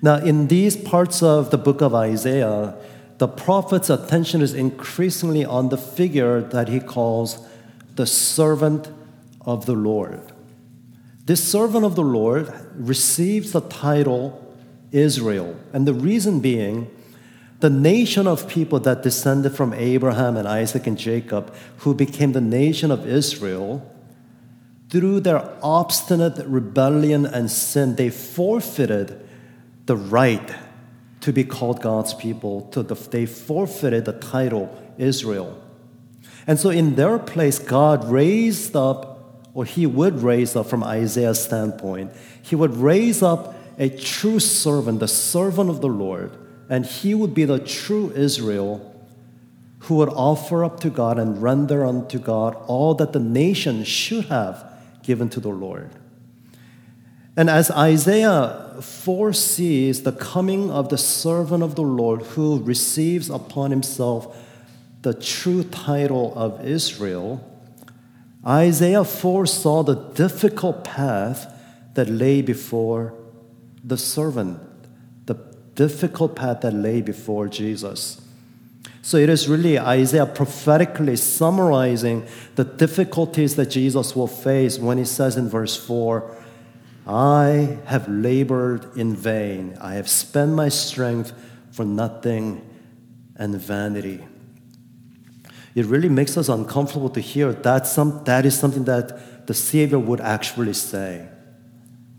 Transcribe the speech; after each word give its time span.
Now, 0.00 0.16
in 0.16 0.46
these 0.46 0.76
parts 0.76 1.22
of 1.22 1.50
the 1.50 1.58
book 1.58 1.80
of 1.80 1.94
Isaiah, 1.94 2.76
the 3.18 3.28
prophet's 3.28 3.90
attention 3.90 4.42
is 4.42 4.54
increasingly 4.54 5.44
on 5.44 5.70
the 5.70 5.78
figure 5.78 6.40
that 6.40 6.68
he 6.68 6.78
calls 6.78 7.44
the 7.96 8.06
servant 8.06 8.88
of 9.40 9.66
the 9.66 9.72
Lord. 9.72 10.20
This 11.26 11.42
servant 11.42 11.84
of 11.84 11.96
the 11.96 12.02
Lord 12.02 12.52
receives 12.74 13.52
the 13.52 13.60
title 13.60 14.44
Israel, 14.92 15.56
and 15.72 15.86
the 15.86 15.94
reason 15.94 16.40
being 16.40 16.90
the 17.60 17.68
nation 17.68 18.28
of 18.28 18.48
people 18.48 18.78
that 18.80 19.02
descended 19.02 19.54
from 19.56 19.74
Abraham 19.74 20.36
and 20.36 20.46
Isaac 20.46 20.86
and 20.86 20.96
Jacob, 20.96 21.52
who 21.78 21.92
became 21.92 22.32
the 22.32 22.40
nation 22.40 22.92
of 22.92 23.06
Israel, 23.06 23.84
through 24.90 25.20
their 25.20 25.52
obstinate 25.60 26.46
rebellion 26.46 27.26
and 27.26 27.50
sin, 27.50 27.96
they 27.96 28.10
forfeited 28.10 29.27
the 29.88 29.96
right 29.96 30.54
to 31.22 31.32
be 31.32 31.42
called 31.42 31.82
God's 31.82 32.14
people. 32.14 32.68
To 32.72 32.82
the, 32.84 32.94
they 32.94 33.26
forfeited 33.26 34.04
the 34.04 34.12
title 34.12 34.70
Israel. 34.98 35.60
And 36.46 36.60
so, 36.60 36.70
in 36.70 36.94
their 36.94 37.18
place, 37.18 37.58
God 37.58 38.08
raised 38.08 38.76
up, 38.76 39.48
or 39.54 39.64
He 39.64 39.86
would 39.86 40.22
raise 40.22 40.54
up 40.54 40.66
from 40.66 40.84
Isaiah's 40.84 41.42
standpoint, 41.42 42.12
He 42.40 42.54
would 42.54 42.76
raise 42.76 43.22
up 43.22 43.56
a 43.78 43.88
true 43.88 44.38
servant, 44.38 45.00
the 45.00 45.08
servant 45.08 45.70
of 45.70 45.80
the 45.80 45.88
Lord, 45.88 46.32
and 46.68 46.86
He 46.86 47.14
would 47.14 47.34
be 47.34 47.44
the 47.44 47.58
true 47.58 48.12
Israel 48.14 48.84
who 49.80 49.96
would 49.96 50.08
offer 50.10 50.64
up 50.64 50.80
to 50.80 50.90
God 50.90 51.18
and 51.18 51.42
render 51.42 51.86
unto 51.86 52.18
God 52.18 52.54
all 52.66 52.94
that 52.94 53.12
the 53.12 53.20
nation 53.20 53.84
should 53.84 54.26
have 54.26 54.70
given 55.02 55.28
to 55.30 55.40
the 55.40 55.48
Lord. 55.48 55.90
And 57.38 57.48
as 57.48 57.70
Isaiah 57.70 58.74
foresees 58.80 60.02
the 60.02 60.10
coming 60.10 60.72
of 60.72 60.88
the 60.88 60.98
servant 60.98 61.62
of 61.62 61.76
the 61.76 61.82
Lord 61.82 62.22
who 62.22 62.60
receives 62.60 63.30
upon 63.30 63.70
himself 63.70 64.36
the 65.02 65.14
true 65.14 65.62
title 65.62 66.32
of 66.34 66.66
Israel, 66.66 67.48
Isaiah 68.44 69.04
foresaw 69.04 69.84
the 69.84 69.94
difficult 69.94 70.82
path 70.82 71.54
that 71.94 72.08
lay 72.08 72.42
before 72.42 73.14
the 73.84 73.96
servant, 73.96 74.58
the 75.26 75.36
difficult 75.76 76.34
path 76.34 76.62
that 76.62 76.74
lay 76.74 77.02
before 77.02 77.46
Jesus. 77.46 78.20
So 79.00 79.16
it 79.16 79.28
is 79.28 79.46
really 79.46 79.78
Isaiah 79.78 80.26
prophetically 80.26 81.14
summarizing 81.14 82.26
the 82.56 82.64
difficulties 82.64 83.54
that 83.54 83.66
Jesus 83.66 84.16
will 84.16 84.26
face 84.26 84.76
when 84.76 84.98
he 84.98 85.04
says 85.04 85.36
in 85.36 85.48
verse 85.48 85.76
4 85.76 86.34
I 87.08 87.78
have 87.86 88.06
labored 88.06 88.96
in 88.96 89.16
vain, 89.16 89.78
I 89.80 89.94
have 89.94 90.08
spent 90.08 90.52
my 90.52 90.68
strength 90.68 91.32
for 91.72 91.86
nothing 91.86 92.62
and 93.36 93.54
vanity. 93.54 94.26
It 95.74 95.86
really 95.86 96.10
makes 96.10 96.36
us 96.36 96.50
uncomfortable 96.50 97.08
to 97.10 97.20
hear 97.20 97.52
that, 97.52 97.86
some, 97.86 98.24
that 98.24 98.44
is 98.44 98.58
something 98.58 98.84
that 98.84 99.46
the 99.46 99.54
Savior 99.54 99.98
would 99.98 100.20
actually 100.20 100.74
say. 100.74 101.28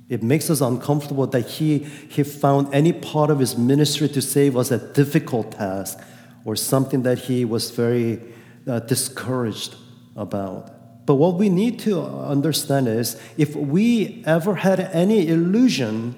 It 0.07 0.23
makes 0.23 0.49
us 0.49 0.59
uncomfortable 0.59 1.27
that 1.27 1.45
he, 1.45 1.79
he 1.79 2.23
found 2.23 2.73
any 2.73 2.91
part 2.91 3.29
of 3.29 3.37
his 3.37 3.55
ministry 3.55 4.09
to 4.09 4.21
say 4.23 4.49
was 4.49 4.71
a 4.71 4.79
difficult 4.93 5.51
task 5.51 5.99
or 6.45 6.55
something 6.55 7.03
that 7.03 7.19
he 7.19 7.45
was 7.45 7.69
very 7.69 8.19
uh, 8.67 8.79
discouraged 8.79 9.75
about. 10.15 10.78
But 11.09 11.15
what 11.15 11.37
we 11.37 11.49
need 11.49 11.79
to 11.79 12.03
understand 12.03 12.87
is 12.87 13.19
if 13.35 13.55
we 13.55 14.21
ever 14.27 14.53
had 14.53 14.79
any 14.79 15.27
illusion 15.27 16.13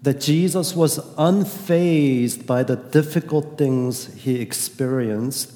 that 0.00 0.20
Jesus 0.20 0.76
was 0.76 1.00
unfazed 1.16 2.46
by 2.46 2.62
the 2.62 2.76
difficult 2.76 3.58
things 3.58 4.14
he 4.14 4.40
experienced, 4.40 5.54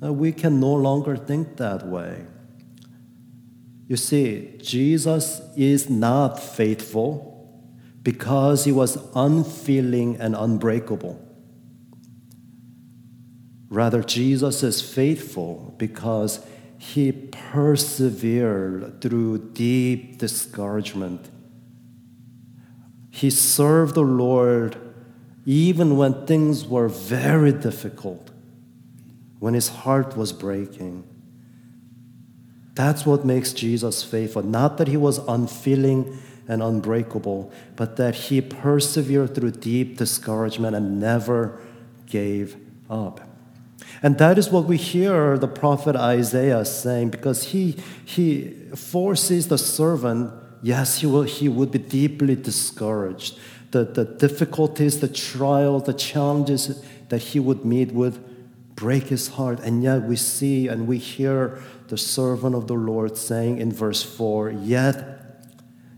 uh, 0.00 0.12
we 0.12 0.30
can 0.30 0.60
no 0.60 0.72
longer 0.72 1.16
think 1.16 1.56
that 1.56 1.84
way. 1.84 2.24
You 3.88 3.96
see, 3.96 4.56
Jesus 4.62 5.42
is 5.56 5.90
not 5.90 6.38
faithful 6.38 7.60
because 8.04 8.66
he 8.66 8.70
was 8.70 8.98
unfeeling 9.16 10.20
and 10.20 10.36
unbreakable. 10.36 11.20
Rather, 13.68 14.00
Jesus 14.00 14.62
is 14.62 14.80
faithful 14.80 15.74
because 15.76 16.38
he 16.92 17.10
persevered 17.12 19.00
through 19.00 19.38
deep 19.52 20.18
discouragement. 20.18 21.30
He 23.10 23.30
served 23.30 23.94
the 23.94 24.02
Lord 24.02 24.76
even 25.46 25.96
when 25.96 26.26
things 26.26 26.66
were 26.66 26.88
very 26.88 27.52
difficult, 27.52 28.30
when 29.38 29.54
his 29.54 29.68
heart 29.68 30.14
was 30.14 30.32
breaking. 30.32 31.04
That's 32.74 33.06
what 33.06 33.24
makes 33.24 33.54
Jesus 33.54 34.02
faithful. 34.02 34.42
Not 34.42 34.76
that 34.76 34.88
he 34.88 34.98
was 34.98 35.18
unfeeling 35.26 36.18
and 36.46 36.62
unbreakable, 36.62 37.50
but 37.76 37.96
that 37.96 38.14
he 38.14 38.42
persevered 38.42 39.34
through 39.34 39.52
deep 39.52 39.96
discouragement 39.96 40.76
and 40.76 41.00
never 41.00 41.58
gave 42.06 42.56
up. 42.90 43.23
And 44.04 44.18
that 44.18 44.36
is 44.36 44.50
what 44.50 44.66
we 44.66 44.76
hear 44.76 45.38
the 45.38 45.48
prophet 45.48 45.96
Isaiah 45.96 46.66
saying 46.66 47.08
because 47.08 47.42
he, 47.44 47.76
he 48.04 48.50
foresees 48.76 49.48
the 49.48 49.56
servant, 49.56 50.30
yes, 50.60 50.98
he, 50.98 51.06
will, 51.06 51.22
he 51.22 51.48
would 51.48 51.70
be 51.70 51.78
deeply 51.78 52.36
discouraged. 52.36 53.38
The, 53.70 53.86
the 53.86 54.04
difficulties, 54.04 55.00
the 55.00 55.08
trials, 55.08 55.84
the 55.84 55.94
challenges 55.94 56.84
that 57.08 57.16
he 57.16 57.40
would 57.40 57.64
meet 57.64 57.92
would 57.92 58.22
break 58.76 59.04
his 59.04 59.28
heart. 59.28 59.60
And 59.60 59.82
yet 59.82 60.02
we 60.02 60.16
see 60.16 60.68
and 60.68 60.86
we 60.86 60.98
hear 60.98 61.62
the 61.88 61.96
servant 61.96 62.54
of 62.54 62.66
the 62.66 62.74
Lord 62.74 63.16
saying 63.16 63.56
in 63.56 63.72
verse 63.72 64.02
4 64.02 64.50
Yet, 64.50 65.48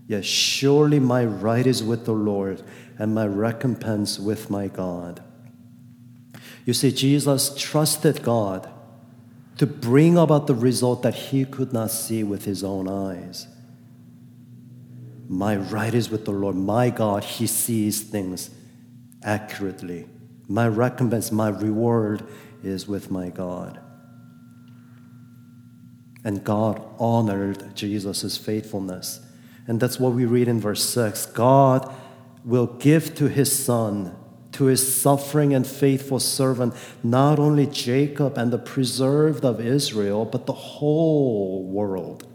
yet 0.07 0.23
surely 0.23 0.99
my 0.99 1.25
right 1.25 1.67
is 1.67 1.83
with 1.83 2.05
the 2.05 2.13
Lord, 2.13 2.63
and 2.97 3.13
my 3.13 3.27
recompense 3.27 4.17
with 4.17 4.49
my 4.49 4.69
God. 4.69 5.21
You 6.67 6.73
see, 6.73 6.91
Jesus 6.91 7.55
trusted 7.57 8.23
God 8.23 8.69
to 9.57 9.65
bring 9.65 10.17
about 10.17 10.47
the 10.47 10.53
result 10.53 11.01
that 11.03 11.15
he 11.15 11.45
could 11.45 11.71
not 11.71 11.91
see 11.91 12.25
with 12.25 12.43
his 12.43 12.61
own 12.61 12.89
eyes. 12.89 13.47
My 15.29 15.55
right 15.55 15.93
is 15.93 16.09
with 16.09 16.25
the 16.25 16.31
Lord. 16.31 16.57
My 16.57 16.89
God, 16.89 17.23
he 17.23 17.47
sees 17.47 18.01
things 18.01 18.49
accurately. 19.23 20.07
My 20.49 20.67
recompense, 20.67 21.31
my 21.31 21.47
reward 21.47 22.27
is 22.61 22.85
with 22.85 23.09
my 23.09 23.29
God. 23.29 23.79
And 26.25 26.43
God 26.43 26.83
honored 26.99 27.77
Jesus' 27.77 28.37
faithfulness. 28.37 29.21
And 29.67 29.79
that's 29.79 30.01
what 30.01 30.11
we 30.11 30.25
read 30.25 30.49
in 30.49 30.59
verse 30.59 30.83
6. 30.83 31.27
God 31.27 31.95
will 32.43 32.67
give 32.67 33.15
to 33.15 33.29
his 33.29 33.57
son, 33.57 34.13
to 34.57 34.65
his 34.65 34.95
suffering 34.95 35.53
and 35.53 35.67
faithful 35.67 36.19
servant, 36.19 36.73
not 37.03 37.37
only 37.37 37.67
Jacob 37.67 38.39
and 38.39 38.51
the 38.51 38.57
preserved 38.57 39.45
of 39.45 39.61
Israel, 39.61 40.25
but 40.25 40.47
the 40.47 40.53
whole 40.53 41.63
world. 41.63 42.27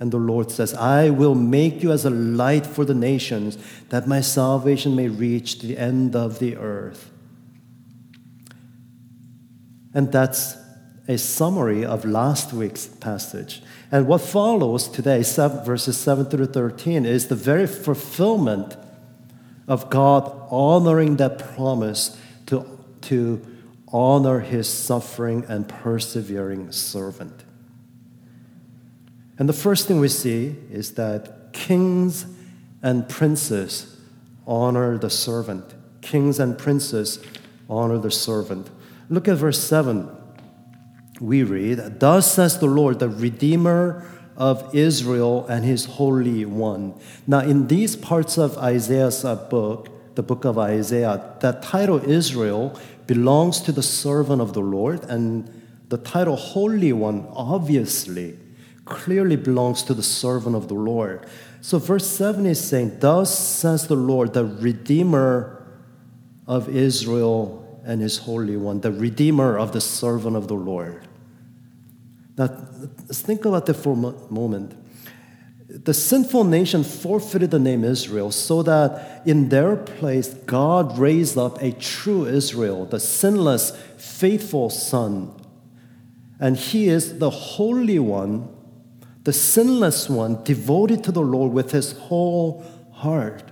And 0.00 0.10
the 0.10 0.18
Lord 0.18 0.50
says, 0.50 0.74
I 0.74 1.10
will 1.10 1.36
make 1.36 1.84
you 1.84 1.92
as 1.92 2.04
a 2.04 2.10
light 2.10 2.66
for 2.66 2.84
the 2.84 2.94
nations, 2.94 3.58
that 3.90 4.08
my 4.08 4.20
salvation 4.20 4.96
may 4.96 5.06
reach 5.06 5.60
the 5.60 5.78
end 5.78 6.16
of 6.16 6.40
the 6.40 6.56
earth. 6.56 7.12
And 9.94 10.10
that's 10.10 10.56
a 11.06 11.16
summary 11.16 11.84
of 11.84 12.04
last 12.04 12.52
week's 12.52 12.88
passage. 12.88 13.62
And 13.92 14.08
what 14.08 14.20
follows 14.20 14.88
today, 14.88 15.22
verses 15.22 15.96
7 15.96 16.24
through 16.24 16.46
13, 16.46 17.06
is 17.06 17.28
the 17.28 17.36
very 17.36 17.68
fulfillment 17.68 18.76
of 19.68 19.90
God 19.90 20.32
honoring 20.50 21.16
that 21.16 21.38
promise 21.54 22.20
to, 22.46 22.64
to 23.02 23.44
honor 23.88 24.40
his 24.40 24.68
suffering 24.68 25.44
and 25.48 25.68
persevering 25.68 26.72
servant. 26.72 27.44
And 29.38 29.48
the 29.48 29.52
first 29.52 29.86
thing 29.86 30.00
we 30.00 30.08
see 30.08 30.56
is 30.70 30.94
that 30.94 31.52
kings 31.52 32.26
and 32.82 33.08
princes 33.08 33.98
honor 34.46 34.96
the 34.96 35.10
servant. 35.10 35.64
Kings 36.00 36.38
and 36.38 36.56
princes 36.56 37.18
honor 37.68 37.98
the 37.98 38.10
servant. 38.10 38.70
Look 39.08 39.28
at 39.28 39.36
verse 39.36 39.62
7 39.62 40.10
we 41.20 41.42
read, 41.42 42.00
Thus 42.00 42.32
says 42.32 42.58
the 42.58 42.66
Lord, 42.66 42.98
the 42.98 43.08
Redeemer 43.08 44.06
of 44.36 44.74
Israel 44.74 45.46
and 45.48 45.64
his 45.64 45.84
Holy 45.84 46.44
One. 46.44 46.94
Now, 47.26 47.40
in 47.40 47.68
these 47.68 47.96
parts 47.96 48.38
of 48.38 48.58
Isaiah's 48.58 49.24
uh, 49.24 49.34
book, 49.34 49.88
the 50.14 50.22
book 50.22 50.44
of 50.44 50.58
Isaiah, 50.58 51.36
that 51.40 51.62
title 51.62 52.02
Israel 52.08 52.78
belongs 53.06 53.60
to 53.62 53.72
the 53.72 53.82
servant 53.82 54.40
of 54.42 54.52
the 54.52 54.60
Lord, 54.60 55.04
and 55.04 55.50
the 55.88 55.98
title 55.98 56.36
Holy 56.36 56.92
One 56.92 57.26
obviously 57.32 58.38
clearly 58.84 59.36
belongs 59.36 59.82
to 59.84 59.94
the 59.94 60.02
servant 60.02 60.56
of 60.56 60.68
the 60.68 60.74
Lord. 60.74 61.26
So, 61.60 61.78
verse 61.78 62.06
7 62.06 62.46
is 62.46 62.62
saying, 62.62 62.98
Thus 63.00 63.36
says 63.36 63.88
the 63.88 63.96
Lord, 63.96 64.32
the 64.32 64.44
Redeemer 64.44 65.66
of 66.46 66.68
Israel 66.68 67.82
and 67.84 68.00
his 68.00 68.18
Holy 68.18 68.56
One, 68.56 68.80
the 68.80 68.92
Redeemer 68.92 69.58
of 69.58 69.72
the 69.72 69.80
servant 69.80 70.36
of 70.36 70.48
the 70.48 70.54
Lord. 70.54 71.06
Now, 72.36 72.50
let's 73.06 73.22
think 73.22 73.44
about 73.44 73.66
that 73.66 73.74
for 73.74 73.92
a 73.92 74.32
moment. 74.32 74.74
The 75.68 75.94
sinful 75.94 76.44
nation 76.44 76.84
forfeited 76.84 77.50
the 77.50 77.58
name 77.58 77.82
Israel 77.82 78.30
so 78.30 78.62
that 78.62 79.22
in 79.26 79.48
their 79.48 79.76
place, 79.76 80.28
God 80.28 80.98
raised 80.98 81.36
up 81.36 81.60
a 81.60 81.72
true 81.72 82.24
Israel, 82.26 82.84
the 82.84 83.00
sinless, 83.00 83.72
faithful 83.96 84.70
Son. 84.70 85.34
And 86.38 86.56
he 86.56 86.88
is 86.88 87.18
the 87.18 87.30
Holy 87.30 87.98
One, 87.98 88.48
the 89.24 89.32
sinless 89.32 90.08
one, 90.08 90.44
devoted 90.44 91.02
to 91.04 91.12
the 91.12 91.22
Lord 91.22 91.52
with 91.52 91.72
his 91.72 91.92
whole 91.92 92.64
heart. 92.92 93.42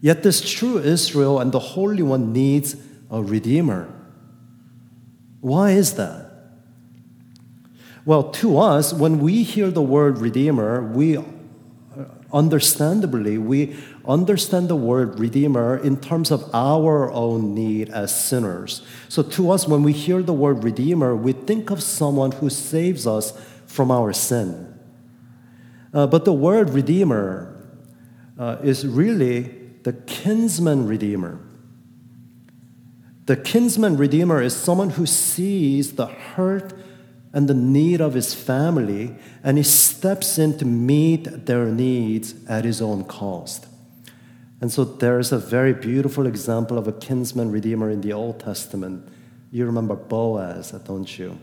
Yet 0.00 0.22
this 0.22 0.42
true 0.42 0.78
Israel 0.78 1.40
and 1.40 1.52
the 1.52 1.58
Holy 1.58 2.02
One 2.02 2.32
needs 2.32 2.76
a 3.10 3.22
Redeemer. 3.22 3.88
Why 5.40 5.70
is 5.70 5.94
that? 5.94 6.23
Well, 8.06 8.30
to 8.32 8.58
us, 8.58 8.92
when 8.92 9.20
we 9.20 9.42
hear 9.42 9.70
the 9.70 9.82
word 9.82 10.18
Redeemer, 10.18 10.82
we 10.82 11.18
understandably, 12.34 13.38
we 13.38 13.76
understand 14.06 14.68
the 14.68 14.76
word 14.76 15.18
Redeemer 15.18 15.78
in 15.78 15.98
terms 16.00 16.30
of 16.30 16.50
our 16.52 17.10
own 17.12 17.54
need 17.54 17.88
as 17.90 18.14
sinners. 18.14 18.82
So 19.08 19.22
to 19.22 19.52
us, 19.52 19.68
when 19.68 19.84
we 19.84 19.92
hear 19.92 20.20
the 20.20 20.34
word 20.34 20.64
Redeemer, 20.64 21.14
we 21.14 21.32
think 21.32 21.70
of 21.70 21.82
someone 21.82 22.32
who 22.32 22.50
saves 22.50 23.06
us 23.06 23.32
from 23.66 23.90
our 23.90 24.12
sin. 24.12 24.78
Uh, 25.94 26.08
but 26.08 26.24
the 26.24 26.32
word 26.32 26.70
Redeemer 26.70 27.56
uh, 28.36 28.56
is 28.62 28.84
really 28.84 29.42
the 29.84 29.92
kinsman 29.92 30.88
Redeemer. 30.88 31.38
The 33.26 33.36
kinsman 33.36 33.96
Redeemer 33.96 34.42
is 34.42 34.54
someone 34.54 34.90
who 34.90 35.06
sees 35.06 35.92
the 35.94 36.06
hurt 36.06 36.74
and 37.34 37.48
the 37.48 37.54
need 37.54 38.00
of 38.00 38.14
his 38.14 38.32
family, 38.32 39.14
and 39.42 39.58
he 39.58 39.64
steps 39.64 40.38
in 40.38 40.56
to 40.56 40.64
meet 40.64 41.46
their 41.46 41.66
needs 41.66 42.34
at 42.48 42.64
his 42.64 42.80
own 42.80 43.04
cost. 43.04 43.66
And 44.60 44.72
so 44.72 44.84
there's 44.84 45.32
a 45.32 45.38
very 45.38 45.74
beautiful 45.74 46.26
example 46.26 46.78
of 46.78 46.86
a 46.86 46.92
kinsman 46.92 47.50
redeemer 47.50 47.90
in 47.90 48.00
the 48.02 48.12
Old 48.12 48.38
Testament. 48.38 49.06
You 49.50 49.66
remember 49.66 49.96
Boaz, 49.96 50.70
don't 50.70 51.18
you? 51.18 51.38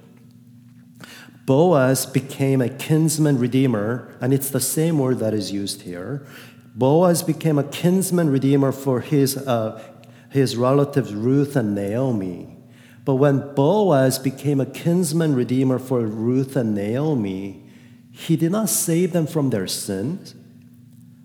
Boaz 1.46 2.06
became 2.06 2.62
a 2.62 2.70
kinsman 2.70 3.38
redeemer, 3.38 4.16
and 4.22 4.34
it's 4.34 4.50
the 4.50 4.62
same 4.62 4.98
word 4.98 5.20
that 5.20 5.34
is 5.34 5.52
used 5.52 5.82
here. 5.82 6.26
Boaz 6.74 7.22
became 7.22 7.60
a 7.60 7.66
kinsman 7.66 8.30
redeemer 8.30 8.72
for 8.72 9.02
his, 9.02 9.36
uh, 9.36 9.84
his 10.30 10.56
relatives 10.56 11.14
Ruth 11.14 11.58
and 11.58 11.76
Naomi. 11.76 12.61
But 13.04 13.16
when 13.16 13.54
Boaz 13.56 14.20
became 14.20 14.60
a 14.60 14.66
kinsman 14.66 15.36
redeemer 15.36 15.80
for 15.80 16.02
Ruth 16.02 16.56
and 16.56 16.76
Naomi, 16.76 17.64
he 18.12 18.36
did 18.36 18.52
not 18.52 18.70
save 18.70 19.14
them 19.14 19.26
from 19.26 19.50
their 19.50 19.68
sins, 19.68 20.36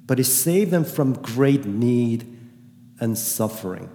but 0.06 0.19
he 0.19 0.25
saved 0.25 0.70
them 0.70 0.84
from 0.84 1.14
great 1.14 1.67
need 1.67 2.25
and 2.99 3.19
suffering. 3.19 3.90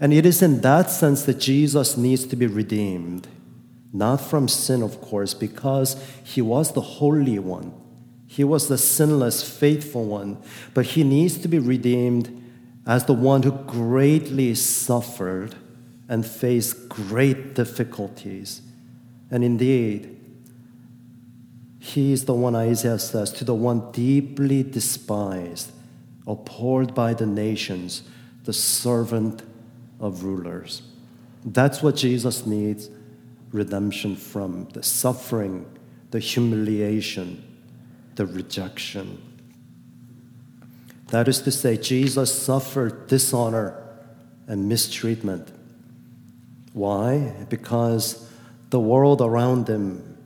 And 0.00 0.12
it 0.12 0.24
is 0.24 0.42
in 0.42 0.62
that 0.62 0.90
sense 0.90 1.24
that 1.24 1.38
Jesus 1.38 1.96
needs 1.96 2.26
to 2.26 2.36
be 2.36 2.46
redeemed, 2.46 3.28
not 3.92 4.20
from 4.20 4.48
sin, 4.48 4.82
of 4.82 5.00
course, 5.00 5.34
because 5.34 6.02
he 6.24 6.40
was 6.40 6.72
the 6.72 6.80
Holy 6.80 7.38
One. 7.38 7.74
He 8.26 8.44
was 8.44 8.68
the 8.68 8.78
sinless, 8.78 9.46
faithful 9.46 10.06
one, 10.06 10.42
but 10.72 10.86
he 10.86 11.04
needs 11.04 11.36
to 11.38 11.48
be 11.48 11.58
redeemed 11.58 12.42
as 12.86 13.04
the 13.04 13.12
one 13.12 13.42
who 13.42 13.52
greatly 13.52 14.54
suffered 14.54 15.54
and 16.12 16.26
face 16.26 16.74
great 16.74 17.54
difficulties. 17.54 18.60
And 19.30 19.42
indeed, 19.42 20.14
he 21.78 22.12
is 22.12 22.26
the 22.26 22.34
one 22.34 22.54
Isaiah 22.54 22.98
says, 22.98 23.32
to 23.32 23.46
the 23.46 23.54
one 23.54 23.90
deeply 23.92 24.62
despised, 24.62 25.72
abhorred 26.26 26.94
by 26.94 27.14
the 27.14 27.24
nations, 27.24 28.02
the 28.44 28.52
servant 28.52 29.42
of 30.00 30.22
rulers. 30.22 30.82
That's 31.46 31.82
what 31.82 31.96
Jesus 31.96 32.44
needs 32.44 32.90
redemption 33.50 34.14
from 34.14 34.68
the 34.74 34.82
suffering, 34.82 35.64
the 36.10 36.18
humiliation, 36.18 37.42
the 38.16 38.26
rejection. 38.26 39.22
That 41.06 41.26
is 41.26 41.40
to 41.40 41.50
say, 41.50 41.78
Jesus 41.78 42.34
suffered 42.34 43.06
dishonor 43.06 43.82
and 44.46 44.68
mistreatment 44.68 45.54
why? 46.72 47.34
Because 47.48 48.28
the 48.70 48.80
world 48.80 49.20
around 49.20 49.68
him 49.68 50.16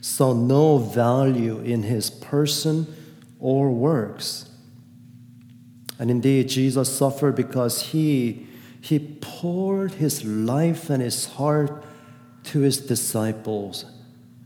saw 0.00 0.32
no 0.32 0.78
value 0.78 1.60
in 1.60 1.82
his 1.82 2.10
person 2.10 2.86
or 3.38 3.70
works. 3.70 4.48
And 5.98 6.10
indeed, 6.10 6.48
Jesus 6.48 6.94
suffered 6.94 7.36
because 7.36 7.82
he, 7.82 8.46
he 8.80 8.98
poured 9.20 9.92
his 9.92 10.24
life 10.24 10.88
and 10.88 11.02
his 11.02 11.26
heart 11.26 11.84
to 12.44 12.60
his 12.60 12.78
disciples 12.78 13.84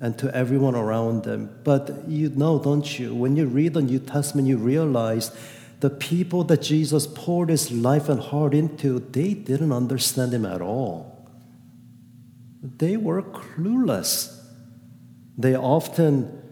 and 0.01 0.19
to 0.19 0.35
everyone 0.35 0.75
around 0.75 1.23
them. 1.23 1.57
But 1.63 2.09
you 2.09 2.31
know, 2.31 2.59
don't 2.59 2.99
you? 2.99 3.15
When 3.15 3.37
you 3.37 3.47
read 3.47 3.75
the 3.75 3.83
New 3.83 4.01
Testament, 4.01 4.49
you 4.49 4.57
realize 4.57 5.31
the 5.79 5.91
people 5.91 6.45
that 6.45 6.63
Jesus 6.63 7.07
poured 7.07 7.51
his 7.51 7.71
life 7.71 8.09
and 8.09 8.21
heart 8.21 8.55
into, 8.55 8.99
they 8.99 9.35
didn't 9.35 9.73
understand 9.73 10.33
him 10.33 10.45
at 10.45 10.61
all 10.61 11.14
they 12.65 12.97
were 12.97 13.23
clueless. 13.23 14.41
They 15.37 15.55
often 15.55 16.43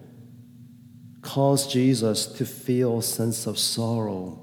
caused 1.21 1.71
Jesus 1.71 2.27
to 2.27 2.45
feel 2.45 2.99
a 2.99 3.03
sense 3.03 3.47
of 3.47 3.57
sorrow. 3.57 4.39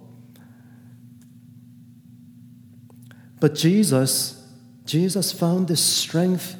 But 3.39 3.55
Jesus, 3.55 4.45
Jesus 4.85 5.31
found 5.31 5.69
this 5.69 5.83
strength 5.83 6.57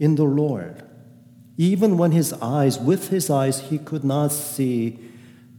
in 0.00 0.16
the 0.16 0.24
Lord. 0.24 0.82
Even 1.56 1.96
when 1.96 2.10
his 2.10 2.32
eyes, 2.34 2.78
with 2.78 3.10
his 3.10 3.30
eyes, 3.30 3.60
he 3.60 3.78
could 3.78 4.04
not 4.04 4.32
see 4.32 4.98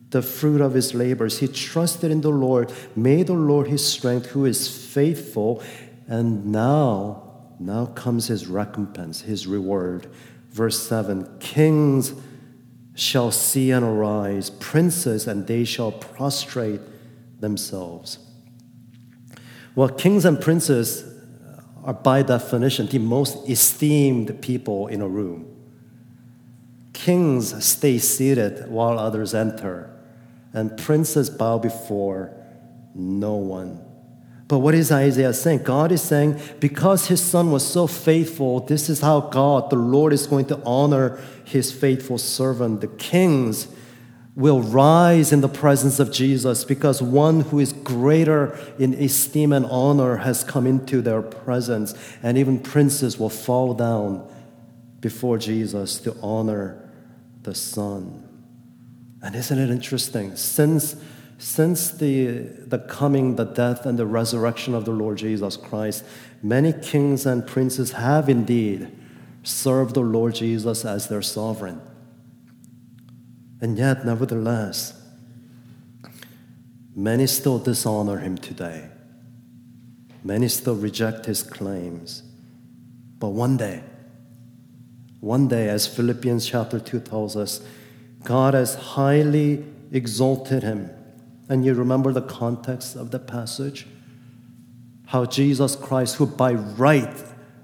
the 0.09 0.21
fruit 0.21 0.59
of 0.59 0.73
his 0.73 0.93
labors. 0.93 1.39
He 1.39 1.47
trusted 1.47 2.11
in 2.11 2.21
the 2.21 2.31
Lord, 2.31 2.73
made 2.95 3.27
the 3.27 3.33
Lord 3.33 3.67
his 3.67 3.85
strength, 3.85 4.27
who 4.27 4.45
is 4.45 4.67
faithful, 4.67 5.63
and 6.07 6.47
now 6.47 7.28
now 7.59 7.87
comes 7.87 8.27
his 8.27 8.47
recompense, 8.47 9.21
his 9.21 9.45
reward. 9.45 10.09
Verse 10.49 10.81
7 10.87 11.39
Kings 11.39 12.13
shall 12.95 13.31
see 13.31 13.71
and 13.71 13.85
arise, 13.85 14.49
princes, 14.49 15.27
and 15.27 15.45
they 15.47 15.63
shall 15.63 15.91
prostrate 15.91 16.81
themselves. 17.39 18.19
Well, 19.75 19.89
kings 19.89 20.25
and 20.25 20.39
princes 20.39 21.05
are 21.83 21.93
by 21.93 22.23
definition 22.23 22.87
the 22.87 22.99
most 22.99 23.49
esteemed 23.49 24.41
people 24.41 24.87
in 24.87 25.01
a 25.01 25.07
room. 25.07 25.45
Kings 26.91 27.63
stay 27.63 27.97
seated 27.97 28.69
while 28.69 28.99
others 28.99 29.33
enter, 29.33 29.89
and 30.51 30.77
princes 30.77 31.29
bow 31.29 31.59
before 31.59 32.33
no 32.93 33.35
one. 33.35 33.88
But 34.49 34.59
what 34.59 34.73
is 34.73 34.91
Isaiah 34.91 35.31
saying? 35.31 35.61
God 35.61 35.91
is 35.91 36.01
saying, 36.01 36.41
because 36.59 37.07
his 37.07 37.21
son 37.21 37.51
was 37.51 37.65
so 37.65 37.85
faithful, 37.85 38.61
this 38.61 38.89
is 38.89 38.99
how 38.99 39.21
God, 39.21 39.69
the 39.69 39.75
Lord, 39.75 40.11
is 40.11 40.25
going 40.25 40.45
to 40.47 40.59
honor 40.65 41.21
his 41.45 41.71
faithful 41.71 42.17
servant. 42.17 42.81
The 42.81 42.87
kings 42.87 43.67
will 44.35 44.63
rise 44.63 45.31
in 45.31 45.41
the 45.41 45.47
presence 45.47 45.99
of 45.99 46.11
Jesus 46.11 46.63
because 46.63 46.99
one 46.99 47.41
who 47.41 47.59
is 47.59 47.73
greater 47.73 48.57
in 48.79 48.95
esteem 48.95 49.53
and 49.53 49.67
honor 49.67 50.17
has 50.17 50.43
come 50.43 50.65
into 50.65 51.03
their 51.03 51.21
presence. 51.21 51.93
And 52.23 52.35
even 52.35 52.57
princes 52.59 53.19
will 53.19 53.29
fall 53.29 53.75
down 53.75 54.27
before 54.99 55.37
Jesus 55.37 55.99
to 55.99 56.15
honor 56.23 56.89
the 57.43 57.53
Son. 57.53 58.27
And 59.21 59.35
isn't 59.35 59.59
it 59.59 59.69
interesting? 59.69 60.35
Since 60.35 60.95
since 61.39 61.89
the, 61.89 62.27
the 62.67 62.77
coming, 62.77 63.35
the 63.35 63.45
death, 63.45 63.87
and 63.87 63.97
the 63.97 64.05
resurrection 64.05 64.75
of 64.75 64.85
the 64.85 64.91
Lord 64.91 65.17
Jesus 65.17 65.57
Christ, 65.57 66.03
many 66.43 66.71
kings 66.73 67.25
and 67.25 67.47
princes 67.47 67.93
have 67.93 68.29
indeed 68.29 68.91
served 69.41 69.95
the 69.95 70.01
Lord 70.01 70.35
Jesus 70.35 70.85
as 70.85 71.07
their 71.07 71.23
sovereign. 71.23 71.81
And 73.61 73.77
yet, 73.77 74.05
nevertheless, 74.05 75.01
many 76.95 77.25
still 77.25 77.57
dishonor 77.57 78.19
him 78.19 78.37
today. 78.37 78.89
Many 80.23 80.49
still 80.49 80.75
reject 80.75 81.25
his 81.25 81.41
claims. 81.41 82.21
But 83.17 83.29
one 83.29 83.57
day, 83.57 83.81
One 85.21 85.49
day, 85.49 85.67
as 85.67 85.85
Philippians 85.85 86.47
chapter 86.47 86.79
2 86.79 87.01
tells 87.01 87.35
us, 87.35 87.61
God 88.23 88.53
has 88.53 88.75
highly 88.75 89.65
exalted 89.91 90.63
him. 90.63 90.89
And 91.49 91.65
you 91.65 91.73
remember 91.73 92.13
the 92.13 92.21
context 92.21 92.95
of 92.95 93.09
the 93.09 93.17
passage? 93.17 93.87
How 95.07 95.25
Jesus 95.25 95.75
Christ, 95.75 96.15
who 96.15 96.27
by 96.27 96.53
right 96.53 97.17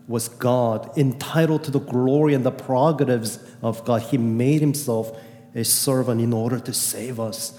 was 0.07 0.27
God, 0.27 0.97
entitled 0.97 1.63
to 1.65 1.71
the 1.71 1.79
glory 1.79 2.33
and 2.33 2.43
the 2.43 2.51
prerogatives 2.51 3.37
of 3.61 3.85
God, 3.85 4.01
he 4.01 4.17
made 4.17 4.61
himself 4.61 5.15
a 5.53 5.63
servant 5.63 6.19
in 6.19 6.33
order 6.33 6.59
to 6.59 6.73
save 6.73 7.19
us. 7.19 7.57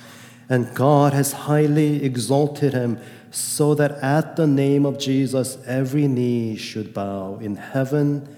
And 0.48 0.74
God 0.74 1.12
has 1.12 1.32
highly 1.32 2.04
exalted 2.04 2.72
him 2.72 3.00
so 3.30 3.74
that 3.74 3.92
at 4.02 4.34
the 4.36 4.46
name 4.46 4.84
of 4.84 4.98
Jesus 4.98 5.58
every 5.66 6.08
knee 6.08 6.56
should 6.56 6.92
bow 6.92 7.38
in 7.40 7.56
heaven 7.56 8.36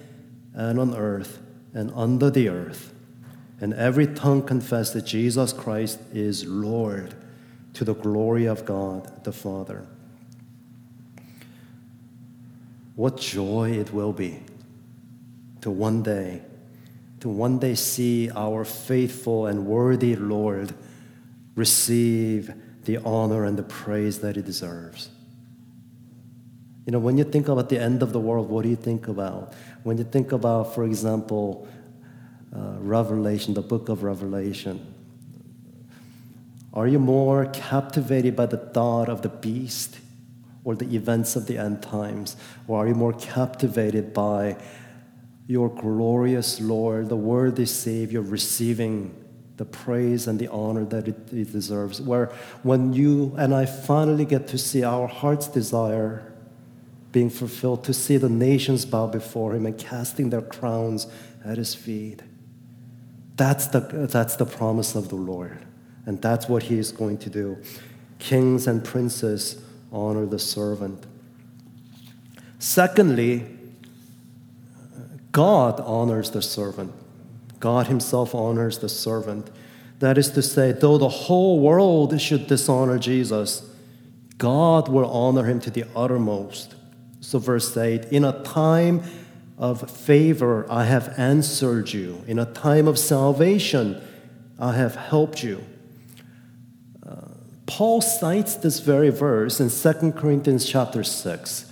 and 0.55 0.79
on 0.79 0.95
earth 0.95 1.41
and 1.73 1.91
under 1.95 2.31
the 2.31 2.49
earth, 2.49 2.93
and 3.61 3.73
every 3.75 4.07
tongue 4.07 4.43
confess 4.43 4.93
that 4.93 5.03
Jesus 5.03 5.53
Christ 5.53 6.01
is 6.13 6.45
Lord 6.47 7.15
to 7.79 7.85
the 7.85 7.95
glory 7.95 8.47
of 8.47 8.65
God 8.65 9.23
the 9.23 9.31
Father. 9.31 9.87
What 12.97 13.19
joy 13.19 13.71
it 13.71 13.93
will 13.93 14.13
be 14.13 14.41
to 15.61 15.71
one 15.71 16.03
day, 16.03 16.43
to 17.21 17.29
one 17.29 17.61
day 17.61 17.77
see 17.77 18.33
our 18.33 18.65
faithful 18.65 19.47
and 19.47 19.65
worthy 19.65 20.17
Lord 20.17 20.75
receive 21.55 22.53
the 22.83 22.97
honor 23.05 23.45
and 23.45 23.57
the 23.57 23.63
praise 23.63 24.19
that 24.23 24.35
he 24.35 24.43
deserves. 24.43 25.11
You 26.85 26.91
know, 26.91 26.99
when 26.99 27.17
you 27.17 27.23
think 27.23 27.47
about 27.47 27.69
the 27.69 27.81
end 27.81 28.03
of 28.03 28.13
the 28.13 28.19
world, 28.19 28.49
what 28.49 28.65
do 28.65 28.71
you 28.71 28.77
think 28.77 29.07
about? 29.07 29.55
When 29.85 29.99
you 29.99 30.05
think 30.05 30.33
about, 30.33 30.75
for 30.75 30.83
example, 30.83 31.69
uh, 32.53 32.75
Revelation, 32.81 33.55
the 33.55 33.63
book 33.63 33.89
of 33.89 34.03
Revelation, 34.03 34.85
are 36.73 36.87
you 36.87 36.99
more 36.99 37.47
captivated 37.47 38.37
by 38.37 38.47
the 38.47 38.59
thought 38.59 39.09
of 39.09 39.23
the 39.23 39.29
beast 39.29 39.99
or 40.65 40.75
the 40.75 40.95
events 40.95 41.35
of 41.37 41.47
the 41.47 41.59
end 41.59 41.83
times? 41.83 42.37
Or 42.67 42.85
are 42.85 42.89
you 42.89 42.95
more 42.95 43.15
captivated 43.15 44.13
by 44.13 44.57
your 45.47 45.71
glorious 45.71 46.61
Lord, 46.61 47.09
the 47.09 47.17
worthy 47.17 47.65
Savior, 47.65 48.21
receiving 48.21 49.15
the 49.57 49.65
praise 49.65 50.27
and 50.27 50.39
the 50.39 50.49
honor 50.49 50.85
that 50.85 51.09
it, 51.09 51.33
it, 51.33 51.53
deserves. 51.53 52.01
Where 52.01 52.27
when 52.63 52.93
you 52.93 53.35
and 53.37 53.55
I 53.55 53.67
finally 53.67 54.25
get 54.25 54.49
to 54.49 54.59
see 54.59 54.85
our 54.85 55.09
heart's 55.09 55.49
desire 55.49 56.33
being 57.13 57.31
fulfilled, 57.31 57.85
to 57.85 57.95
see 57.95 58.19
the 58.19 58.29
nations 58.29 58.85
bow 58.85 59.07
before 59.09 59.55
Him 59.55 59.67
and 59.67 59.77
casting 59.77 60.31
their 60.31 60.43
crowns 60.43 61.07
at 61.45 61.59
His 61.59 61.75
feet. 61.75 62.23
That's 63.37 63.67
the, 63.69 63.81
that's 63.81 64.37
the 64.37 64.45
promise 64.45 64.95
of 64.95 65.09
the 65.09 65.17
Lord. 65.17 65.65
And 66.09 66.23
that's 66.23 66.49
what 66.49 66.63
He 66.63 66.79
is 66.79 66.91
going 66.91 67.19
to 67.19 67.29
do. 67.29 67.59
Kings 68.19 68.67
and 68.67 68.83
princes 68.83 69.63
honor 69.93 70.25
the 70.25 70.39
servant. 70.39 71.05
Secondly, 72.59 73.45
God 75.33 75.79
honors 75.81 76.31
the 76.31 76.41
servant. 76.41 76.95
God 77.61 77.89
Himself 77.89 78.35
honors 78.35 78.79
the 78.79 78.89
servant. 78.89 79.51
That 79.99 80.17
is 80.17 80.31
to 80.31 80.41
say, 80.41 80.73
though 80.73 80.97
the 80.97 81.11
whole 81.11 81.61
world 81.61 82.19
should 82.19 82.47
dishonor 82.47 82.99
Jesus, 82.99 83.71
God 84.39 84.89
will 84.89 85.11
honor 85.11 85.45
him 85.45 85.61
to 85.61 85.71
the 85.71 85.85
uttermost. 85.95 86.75
So, 87.21 87.39
verse 87.39 87.77
8 87.77 88.07
In 88.07 88.25
a 88.25 88.43
time 88.45 89.03
of 89.59 89.91
favor, 89.91 90.65
I 90.71 90.85
have 90.85 91.19
answered 91.19 91.93
you. 91.93 92.25
In 92.27 92.39
a 92.39 92.47
time 92.47 92.89
of 92.89 92.99
salvation, 92.99 94.01
I 94.59 94.73
have 94.73 94.95
helped 94.95 95.43
you. 95.43 95.63
Paul 97.69 98.01
cites 98.01 98.57
this 98.57 98.81
very 98.81 99.11
verse 99.11 99.61
in 99.61 99.69
2 99.69 100.13
Corinthians 100.13 100.67
chapter 100.67 101.05
6. 101.05 101.71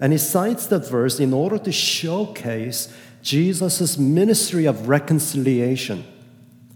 And 0.00 0.12
he 0.12 0.18
cites 0.18 0.66
that 0.66 0.88
verse 0.88 1.18
in 1.18 1.32
order 1.32 1.58
to 1.58 1.72
showcase 1.72 2.94
Jesus' 3.22 3.98
ministry 3.98 4.66
of 4.66 4.88
reconciliation. 4.88 6.04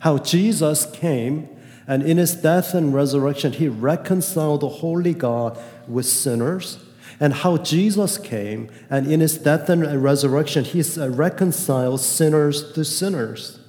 How 0.00 0.18
Jesus 0.18 0.84
came 0.86 1.48
and 1.86 2.02
in 2.02 2.18
his 2.18 2.34
death 2.34 2.74
and 2.74 2.92
resurrection, 2.92 3.52
he 3.52 3.68
reconciled 3.68 4.62
the 4.62 4.68
holy 4.68 5.14
God 5.14 5.56
with 5.86 6.06
sinners. 6.06 6.84
And 7.20 7.32
how 7.32 7.56
Jesus 7.56 8.18
came 8.18 8.68
and 8.90 9.06
in 9.06 9.20
his 9.20 9.38
death 9.38 9.68
and 9.68 10.02
resurrection, 10.02 10.64
he 10.64 10.82
reconciled 10.82 12.00
sinners 12.00 12.72
to 12.72 12.84
sinners. 12.84 13.59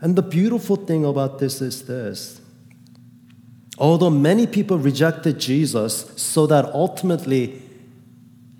And 0.00 0.16
the 0.16 0.22
beautiful 0.22 0.76
thing 0.76 1.04
about 1.04 1.38
this 1.38 1.60
is 1.60 1.86
this. 1.86 2.40
Although 3.78 4.10
many 4.10 4.46
people 4.46 4.78
rejected 4.78 5.38
Jesus 5.38 6.12
so 6.16 6.46
that 6.46 6.64
ultimately 6.66 7.62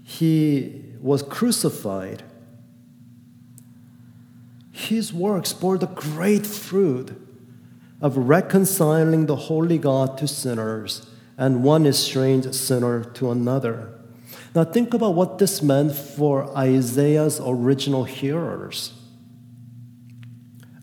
he 0.02 0.83
was 1.00 1.23
crucified, 1.23 2.23
his 4.73 5.12
works 5.12 5.52
bore 5.52 5.78
the 5.78 5.87
great 5.87 6.47
fruit 6.47 7.19
of 8.00 8.16
reconciling 8.16 9.26
the 9.26 9.37
holy 9.37 9.78
God 9.78 10.19
to 10.19 10.28
sinners 10.28 11.07
and 11.38 11.62
one 11.62 11.87
estranged 11.87 12.55
sinner 12.55 13.05
to 13.05 13.31
another. 13.31 13.93
Now, 14.55 14.64
think 14.64 14.95
about 14.95 15.14
what 15.14 15.38
this 15.38 15.62
meant 15.62 15.95
for 15.95 16.55
Isaiah's 16.57 17.40
original 17.43 18.05
hearers. 18.05 18.93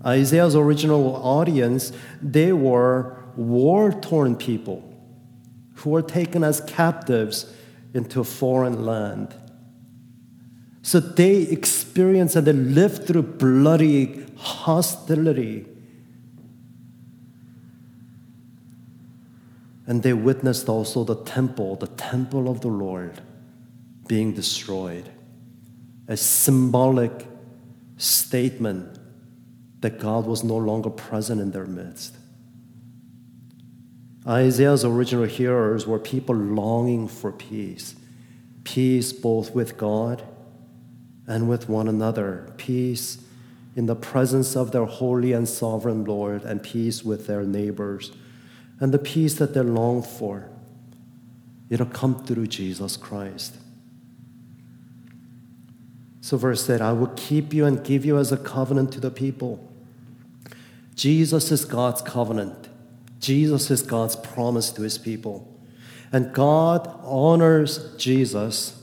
Uh, 0.04 0.10
Isaiah's 0.10 0.56
original 0.56 1.16
audience, 1.16 1.92
they 2.22 2.52
were 2.52 3.18
war 3.36 3.92
torn 3.92 4.36
people 4.36 4.90
who 5.76 5.92
were 5.92 6.02
taken 6.02 6.44
as 6.44 6.62
captives 6.62 7.52
into 7.94 8.20
a 8.20 8.24
foreign 8.24 8.86
land. 8.86 9.34
So 10.82 11.00
they 11.00 11.44
experienced 11.44 12.36
and 12.36 12.46
they 12.46 12.54
lived 12.54 13.08
through 13.08 13.24
bloody 13.24 14.26
hostility. 14.36 15.66
And 19.88 20.04
they 20.04 20.14
witnessed 20.14 20.68
also 20.70 21.04
the 21.04 21.16
temple, 21.24 21.76
the 21.78 21.88
temple 21.88 22.50
of 22.50 22.62
the 22.62 22.68
Lord, 22.68 23.22
being 24.08 24.34
destroyed. 24.34 25.10
A 26.08 26.18
symbolic 26.18 27.28
statement 27.98 28.93
that 29.84 30.00
God 30.00 30.26
was 30.26 30.46
no 30.46 30.56
longer 30.56 30.90
present 30.90 31.42
in 31.42 31.52
their 31.52 31.66
midst. 31.66 32.16
Isaiah's 34.26 34.86
original 34.86 35.26
hearers 35.26 35.86
were 35.86 36.00
people 36.00 36.36
longing 36.36 37.08
for 37.08 37.32
peace 37.32 37.96
peace 38.64 39.12
both 39.12 39.54
with 39.54 39.76
God 39.78 40.24
and 41.28 41.50
with 41.50 41.68
one 41.68 41.90
another, 41.90 42.50
peace 42.56 43.18
in 43.76 43.88
the 43.88 43.96
presence 43.96 44.56
of 44.56 44.72
their 44.72 44.86
holy 44.86 45.34
and 45.34 45.50
sovereign 45.50 46.06
Lord, 46.06 46.44
and 46.44 46.64
peace 46.64 47.04
with 47.04 47.28
their 47.28 47.44
neighbors, 47.44 48.14
and 48.80 48.94
the 48.94 49.00
peace 49.00 49.34
that 49.36 49.54
they 49.54 49.60
long 49.60 50.02
for. 50.02 50.50
It'll 51.70 51.86
come 51.86 52.24
through 52.24 52.48
Jesus 52.48 52.96
Christ. 52.96 53.58
So, 56.22 56.38
verse 56.38 56.70
8 56.70 56.80
I 56.80 56.94
will 56.94 57.12
keep 57.18 57.54
you 57.54 57.66
and 57.66 57.84
give 57.84 58.06
you 58.06 58.18
as 58.18 58.32
a 58.32 58.38
covenant 58.38 58.94
to 58.94 59.02
the 59.02 59.12
people. 59.12 59.73
Jesus 60.96 61.52
is 61.52 61.66
God's 61.66 62.02
covenant, 62.02 62.70
Jesus 63.20 63.72
is 63.72 63.82
God's 63.82 64.16
promise 64.16 64.72
to 64.72 64.82
his 64.82 64.98
people. 64.98 65.50
And 66.12 66.32
God 66.32 66.88
honors 67.02 67.96
Jesus 67.98 68.80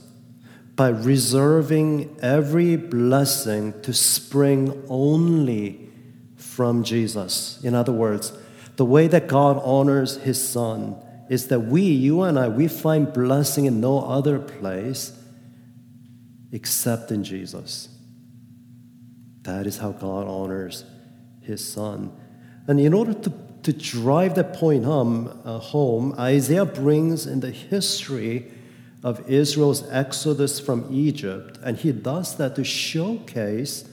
by 0.75 0.89
reserving 0.89 2.17
every 2.21 2.75
blessing 2.75 3.79
to 3.83 3.93
spring 3.93 4.83
only 4.89 5.89
from 6.35 6.83
Jesus. 6.83 7.63
In 7.63 7.73
other 7.73 7.93
words, 7.93 8.33
the 8.75 8.83
way 8.83 9.07
that 9.07 9.27
God 9.27 9.61
honors 9.63 10.17
his 10.17 10.45
son 10.45 10.97
is 11.29 11.47
that 11.47 11.61
we, 11.61 11.83
you 11.83 12.23
and 12.23 12.37
I, 12.37 12.49
we 12.49 12.67
find 12.67 13.13
blessing 13.13 13.65
in 13.65 13.79
no 13.79 14.01
other 14.01 14.37
place 14.37 15.17
except 16.51 17.11
in 17.11 17.23
Jesus. 17.23 17.87
That 19.43 19.65
is 19.65 19.77
how 19.77 19.93
God 19.93 20.27
honors 20.27 20.83
his 21.41 21.65
son. 21.65 22.11
And 22.67 22.79
in 22.79 22.93
order 22.93 23.13
to, 23.13 23.33
to 23.63 23.73
drive 23.73 24.35
that 24.35 24.53
point 24.53 24.85
home, 24.85 25.39
uh, 25.43 25.59
home, 25.59 26.15
Isaiah 26.17 26.65
brings 26.65 27.25
in 27.25 27.39
the 27.39 27.51
history 27.51 28.51
of 29.03 29.27
Israel's 29.29 29.89
exodus 29.89 30.59
from 30.59 30.87
Egypt. 30.91 31.57
And 31.63 31.77
he 31.77 31.91
does 31.91 32.37
that 32.37 32.55
to 32.55 32.63
showcase 32.63 33.85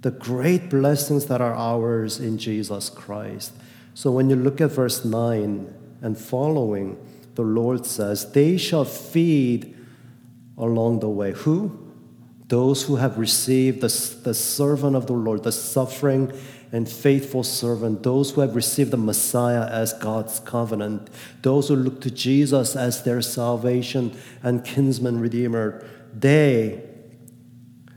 the 0.00 0.10
great 0.10 0.70
blessings 0.70 1.26
that 1.26 1.40
are 1.40 1.54
ours 1.54 2.18
in 2.18 2.38
Jesus 2.38 2.88
Christ. 2.88 3.52
So 3.94 4.10
when 4.10 4.30
you 4.30 4.36
look 4.36 4.60
at 4.60 4.70
verse 4.70 5.04
9 5.04 5.74
and 6.02 6.18
following, 6.18 6.98
the 7.34 7.42
Lord 7.42 7.84
says, 7.86 8.32
They 8.32 8.56
shall 8.56 8.84
feed 8.84 9.76
along 10.56 11.00
the 11.00 11.08
way. 11.08 11.32
Who? 11.32 11.86
those 12.48 12.84
who 12.84 12.96
have 12.96 13.18
received 13.18 13.80
the, 13.80 14.20
the 14.22 14.34
servant 14.34 14.94
of 14.94 15.06
the 15.06 15.12
Lord, 15.12 15.42
the 15.42 15.52
suffering 15.52 16.32
and 16.76 16.86
faithful 16.86 17.42
servant, 17.42 18.02
those 18.02 18.32
who 18.32 18.42
have 18.42 18.54
received 18.54 18.90
the 18.90 18.98
Messiah 18.98 19.66
as 19.66 19.94
God's 19.94 20.40
covenant, 20.40 21.08
those 21.40 21.68
who 21.68 21.74
look 21.74 22.02
to 22.02 22.10
Jesus 22.10 22.76
as 22.76 23.02
their 23.02 23.22
salvation 23.22 24.14
and 24.42 24.62
kinsman 24.62 25.18
redeemer, 25.18 25.88
they 26.12 26.82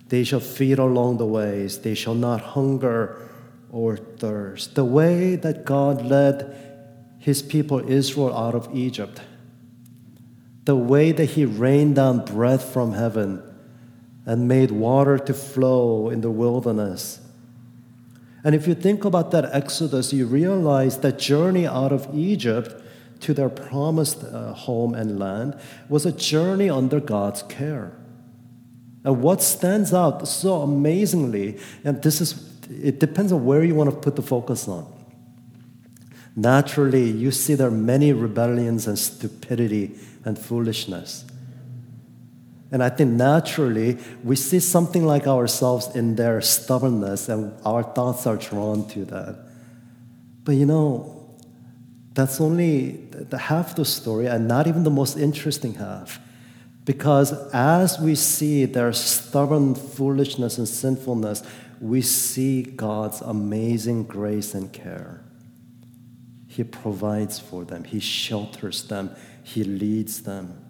they 0.07 0.24
shall 0.24 0.39
feed 0.39 0.79
along 0.79 1.17
the 1.17 1.25
ways, 1.25 1.79
they 1.79 1.93
shall 1.93 2.15
not 2.15 2.41
hunger 2.41 3.29
or 3.69 3.98
thirst. 3.98 4.75
The 4.75 4.86
way 4.86 5.36
that 5.36 5.65
God 5.65 6.03
led 6.03 7.15
his 7.19 7.43
people 7.43 7.79
Israel 7.88 8.36
out 8.36 8.55
of 8.55 8.74
Egypt, 8.74 9.21
the 10.63 10.77
way 10.77 11.12
that 11.12 11.25
he 11.25 11.43
rained 11.43 11.98
down 11.98 12.24
bread 12.24 12.62
from 12.62 12.93
heaven 12.93 13.43
and 14.25 14.48
made 14.48 14.71
water 14.71 15.19
to 15.19 15.33
flow 15.33 16.09
in 16.09 16.21
the 16.21 16.31
wilderness. 16.31 17.19
And 18.43 18.55
if 18.55 18.67
you 18.67 18.75
think 18.75 19.03
about 19.03 19.31
that 19.31 19.46
Exodus, 19.53 20.13
you 20.13 20.25
realize 20.25 21.00
that 21.00 21.19
journey 21.19 21.67
out 21.67 21.91
of 21.91 22.08
Egypt 22.13 22.81
to 23.22 23.34
their 23.34 23.50
promised 23.50 24.24
uh, 24.24 24.53
home 24.53 24.93
and 24.96 25.19
land 25.19 25.60
was 25.89 26.05
a 26.05 26.12
journey 26.12 26.69
under 26.69 27.00
God's 27.00 27.43
care. 27.43 27.91
And 29.03 29.22
what 29.22 29.41
stands 29.41 29.93
out 29.93 30.27
so 30.27 30.62
amazingly, 30.62 31.58
and 31.84 32.01
this 32.01 32.22
is, 32.22 32.50
it 32.69 33.00
depends 33.00 33.31
on 33.31 33.46
where 33.46 33.63
you 33.63 33.75
want 33.75 33.89
to 33.89 33.96
put 33.96 34.15
the 34.15 34.22
focus 34.22 34.67
on. 34.67 34.91
Naturally, 36.36 37.10
you 37.10 37.31
see 37.31 37.55
there 37.55 37.67
are 37.67 37.72
many 37.72 38.13
rebellions 38.13 38.88
and 38.88 38.98
stupidity 38.98 39.96
and 40.24 40.39
foolishness. 40.39 41.25
And 42.71 42.83
I 42.83 42.89
think 42.89 43.11
naturally 43.11 43.97
we 44.23 44.35
see 44.35 44.59
something 44.59 45.05
like 45.05 45.27
ourselves 45.27 45.95
in 45.95 46.15
their 46.15 46.39
stubbornness, 46.41 47.29
and 47.29 47.53
our 47.65 47.83
thoughts 47.83 48.27
are 48.27 48.38
drawn 48.38 48.88
to 48.89 49.05
that. 49.05 49.39
But 50.43 50.55
you 50.55 50.65
know, 50.65 51.38
that's 52.13 52.39
only 52.39 52.91
the 53.11 53.38
half 53.38 53.75
the 53.75 53.85
story, 53.85 54.27
and 54.27 54.47
not 54.47 54.67
even 54.67 54.83
the 54.83 54.91
most 54.91 55.17
interesting 55.17 55.75
half. 55.75 56.19
Because 56.85 57.33
as 57.53 57.99
we 57.99 58.15
see 58.15 58.65
their 58.65 58.93
stubborn 58.93 59.75
foolishness 59.75 60.57
and 60.57 60.67
sinfulness, 60.67 61.43
we 61.79 62.01
see 62.01 62.63
God's 62.63 63.21
amazing 63.21 64.03
grace 64.03 64.53
and 64.53 64.71
care. 64.73 65.23
He 66.47 66.63
provides 66.63 67.39
for 67.39 67.63
them, 67.63 67.83
He 67.83 67.99
shelters 67.99 68.83
them, 68.83 69.15
He 69.43 69.63
leads 69.63 70.23
them. 70.23 70.68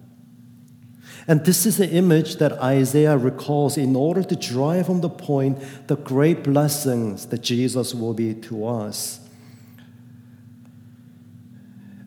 And 1.26 1.44
this 1.44 1.66
is 1.66 1.76
the 1.76 1.90
image 1.90 2.36
that 2.36 2.52
Isaiah 2.60 3.16
recalls 3.16 3.76
in 3.76 3.94
order 3.96 4.22
to 4.22 4.36
drive 4.36 4.86
home 4.86 5.00
the 5.00 5.08
point 5.08 5.58
the 5.86 5.96
great 5.96 6.42
blessings 6.42 7.26
that 7.26 7.42
Jesus 7.42 7.94
will 7.94 8.14
be 8.14 8.34
to 8.34 8.66
us. 8.66 9.20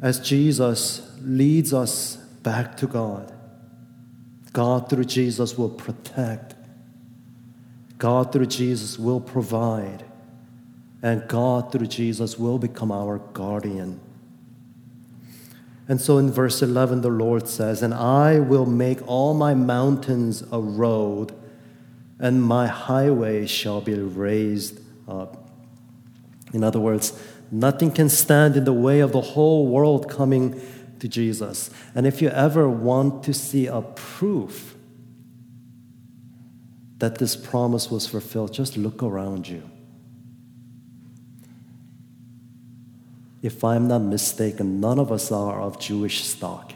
As 0.01 0.19
Jesus 0.19 1.15
leads 1.21 1.73
us 1.73 2.17
back 2.17 2.75
to 2.77 2.87
God, 2.87 3.31
God 4.51 4.89
through 4.89 5.05
Jesus 5.05 5.57
will 5.57 5.69
protect, 5.69 6.55
God 7.97 8.33
through 8.33 8.47
Jesus 8.47 8.99
will 8.99 9.21
provide, 9.21 10.03
and 11.01 11.27
God 11.27 11.71
through 11.71 11.87
Jesus 11.87 12.37
will 12.37 12.59
become 12.59 12.91
our 12.91 13.19
guardian. 13.19 13.99
And 15.87 15.99
so 15.99 16.17
in 16.17 16.31
verse 16.31 16.61
11, 16.61 17.01
the 17.01 17.09
Lord 17.09 17.47
says, 17.47 17.81
And 17.81 17.93
I 17.93 18.39
will 18.39 18.65
make 18.65 19.05
all 19.07 19.33
my 19.33 19.53
mountains 19.53 20.43
a 20.51 20.59
road, 20.59 21.33
and 22.19 22.41
my 22.41 22.67
highway 22.67 23.45
shall 23.45 23.81
be 23.81 23.93
raised 23.95 24.79
up. 25.07 25.49
In 26.53 26.63
other 26.63 26.79
words, 26.79 27.21
nothing 27.51 27.91
can 27.91 28.07
stand 28.07 28.55
in 28.55 28.63
the 28.63 28.73
way 28.73 29.01
of 29.01 29.11
the 29.11 29.21
whole 29.21 29.67
world 29.67 30.09
coming 30.09 30.61
to 30.99 31.07
Jesus. 31.09 31.69
And 31.93 32.07
if 32.07 32.21
you 32.21 32.29
ever 32.29 32.69
want 32.69 33.23
to 33.23 33.33
see 33.33 33.67
a 33.67 33.81
proof 33.81 34.75
that 36.99 37.17
this 37.17 37.35
promise 37.35 37.91
was 37.91 38.07
fulfilled, 38.07 38.53
just 38.53 38.77
look 38.77 39.03
around 39.03 39.49
you. 39.49 39.69
If 43.43 43.61
I'm 43.61 43.89
not 43.89 43.99
mistaken, 43.99 44.79
none 44.79 44.97
of 44.97 45.11
us 45.11 45.31
are 45.31 45.61
of 45.61 45.77
Jewish 45.77 46.23
stock. 46.23 46.73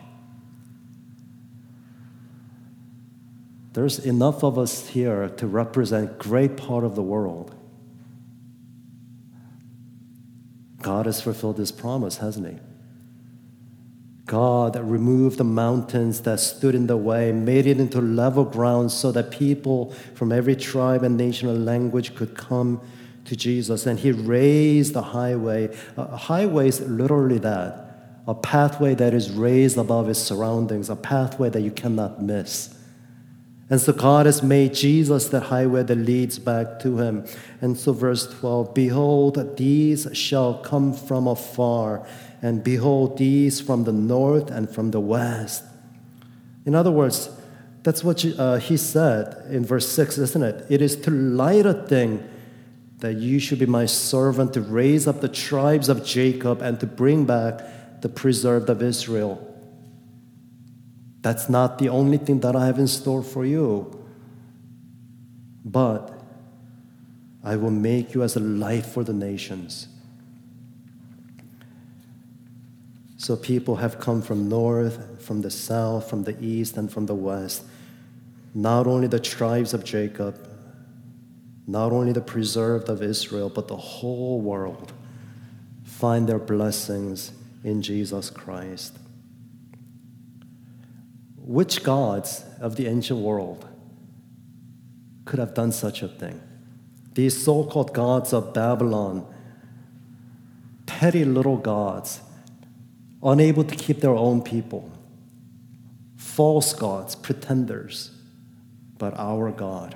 There's 3.71 3.99
enough 3.99 4.43
of 4.43 4.59
us 4.59 4.89
here 4.89 5.29
to 5.29 5.47
represent 5.47 6.19
great 6.19 6.57
part 6.57 6.83
of 6.83 6.95
the 6.95 7.01
world. 7.01 7.55
God 10.81 11.05
has 11.05 11.21
fulfilled 11.21 11.57
his 11.57 11.71
promise, 11.71 12.17
hasn't 12.17 12.47
he? 12.47 12.59
God 14.25 14.75
removed 14.77 15.37
the 15.37 15.45
mountains 15.45 16.21
that 16.21 16.41
stood 16.41 16.75
in 16.75 16.87
the 16.87 16.97
way, 16.97 17.31
made 17.31 17.65
it 17.65 17.79
into 17.79 18.01
level 18.01 18.43
ground 18.43 18.91
so 18.91 19.13
that 19.13 19.31
people 19.31 19.93
from 20.15 20.33
every 20.33 20.55
tribe 20.55 21.03
and 21.03 21.15
nation 21.15 21.47
and 21.47 21.65
language 21.65 22.13
could 22.13 22.35
come 22.35 22.81
to 23.27 23.35
Jesus, 23.35 23.85
and 23.85 23.99
he 23.99 24.11
raised 24.11 24.93
the 24.93 25.01
highway. 25.01 25.75
A 25.95 26.17
highway 26.17 26.67
is 26.67 26.81
literally 26.81 27.37
that 27.39 27.87
a 28.27 28.35
pathway 28.35 28.93
that 28.93 29.13
is 29.13 29.31
raised 29.31 29.77
above 29.77 30.09
its 30.09 30.19
surroundings, 30.19 30.89
a 30.89 30.95
pathway 30.95 31.49
that 31.49 31.61
you 31.61 31.71
cannot 31.71 32.21
miss. 32.21 32.75
And 33.69 33.79
so 33.79 33.93
God 33.93 34.25
has 34.25 34.43
made 34.43 34.73
Jesus 34.73 35.29
the 35.29 35.39
highway 35.39 35.83
that 35.83 35.95
leads 35.95 36.37
back 36.37 36.79
to 36.81 36.99
him. 36.99 37.25
And 37.61 37.77
so, 37.77 37.93
verse 37.93 38.27
12 38.39 38.73
Behold, 38.73 39.57
these 39.57 40.07
shall 40.13 40.55
come 40.55 40.93
from 40.93 41.27
afar, 41.27 42.05
and 42.41 42.63
behold, 42.63 43.17
these 43.17 43.61
from 43.61 43.85
the 43.85 43.93
north 43.93 44.51
and 44.51 44.69
from 44.69 44.91
the 44.91 45.01
west. 45.01 45.63
In 46.65 46.75
other 46.75 46.91
words, 46.91 47.29
that's 47.83 48.03
what 48.03 48.25
uh, 48.37 48.57
he 48.57 48.75
said 48.75 49.45
in 49.49 49.65
verse 49.65 49.87
6, 49.87 50.17
isn't 50.17 50.43
it? 50.43 50.65
It 50.69 50.81
is 50.81 50.97
too 50.97 51.11
light 51.11 51.65
a 51.65 51.73
thing 51.73 52.27
that 52.99 53.15
you 53.15 53.39
should 53.39 53.59
be 53.59 53.65
my 53.65 53.85
servant 53.85 54.53
to 54.53 54.61
raise 54.61 55.07
up 55.07 55.21
the 55.21 55.27
tribes 55.27 55.87
of 55.87 56.03
Jacob 56.03 56.61
and 56.61 56.79
to 56.79 56.87
bring 56.87 57.25
back 57.25 58.01
the 58.01 58.09
preserved 58.09 58.69
of 58.69 58.81
Israel. 58.81 59.43
That's 61.21 61.49
not 61.49 61.77
the 61.77 61.89
only 61.89 62.17
thing 62.17 62.39
that 62.39 62.55
I 62.55 62.65
have 62.65 62.79
in 62.79 62.87
store 62.87 63.23
for 63.23 63.45
you. 63.45 63.93
But 65.65 66.13
I 67.43 67.55
will 67.55 67.71
make 67.71 68.13
you 68.13 68.23
as 68.23 68.35
a 68.35 68.39
light 68.39 68.85
for 68.85 69.03
the 69.03 69.13
nations. 69.13 69.87
So 73.17 73.35
people 73.35 73.75
have 73.77 73.99
come 73.99 74.21
from 74.21 74.47
north, 74.47 75.21
from 75.21 75.41
the 75.41 75.51
south, 75.51 76.09
from 76.09 76.23
the 76.23 76.41
east, 76.43 76.77
and 76.77 76.91
from 76.91 77.07
the 77.07 77.15
west. 77.15 77.63
Not 78.53 78.87
only 78.87 79.07
the 79.07 79.19
tribes 79.19 79.73
of 79.73 79.83
Jacob, 79.83 80.47
not 81.67 81.91
only 81.91 82.13
the 82.13 82.21
preserved 82.21 82.87
of 82.87 83.03
Israel, 83.03 83.49
but 83.49 83.67
the 83.67 83.75
whole 83.75 84.39
world 84.39 84.93
find 85.83 86.27
their 86.27 86.39
blessings 86.39 87.33
in 87.63 87.81
Jesus 87.81 88.29
Christ. 88.29 88.97
Which 91.35 91.83
gods 91.83 92.45
of 92.61 92.77
the 92.77 92.87
ancient 92.87 93.19
world 93.19 93.67
could 95.25 95.39
have 95.39 95.53
done 95.53 95.73
such 95.73 96.01
a 96.01 96.07
thing? 96.07 96.41
These 97.13 97.43
so 97.43 97.65
called 97.65 97.93
gods 97.93 98.31
of 98.31 98.53
Babylon, 98.53 99.25
petty 100.85 101.25
little 101.25 101.57
gods, 101.57 102.21
unable 103.21 103.65
to 103.65 103.75
keep 103.75 103.99
their 103.99 104.11
own 104.15 104.41
people, 104.41 104.89
false 106.15 106.73
gods, 106.73 107.15
pretenders, 107.15 108.11
but 108.97 109.13
our 109.17 109.51
God 109.51 109.95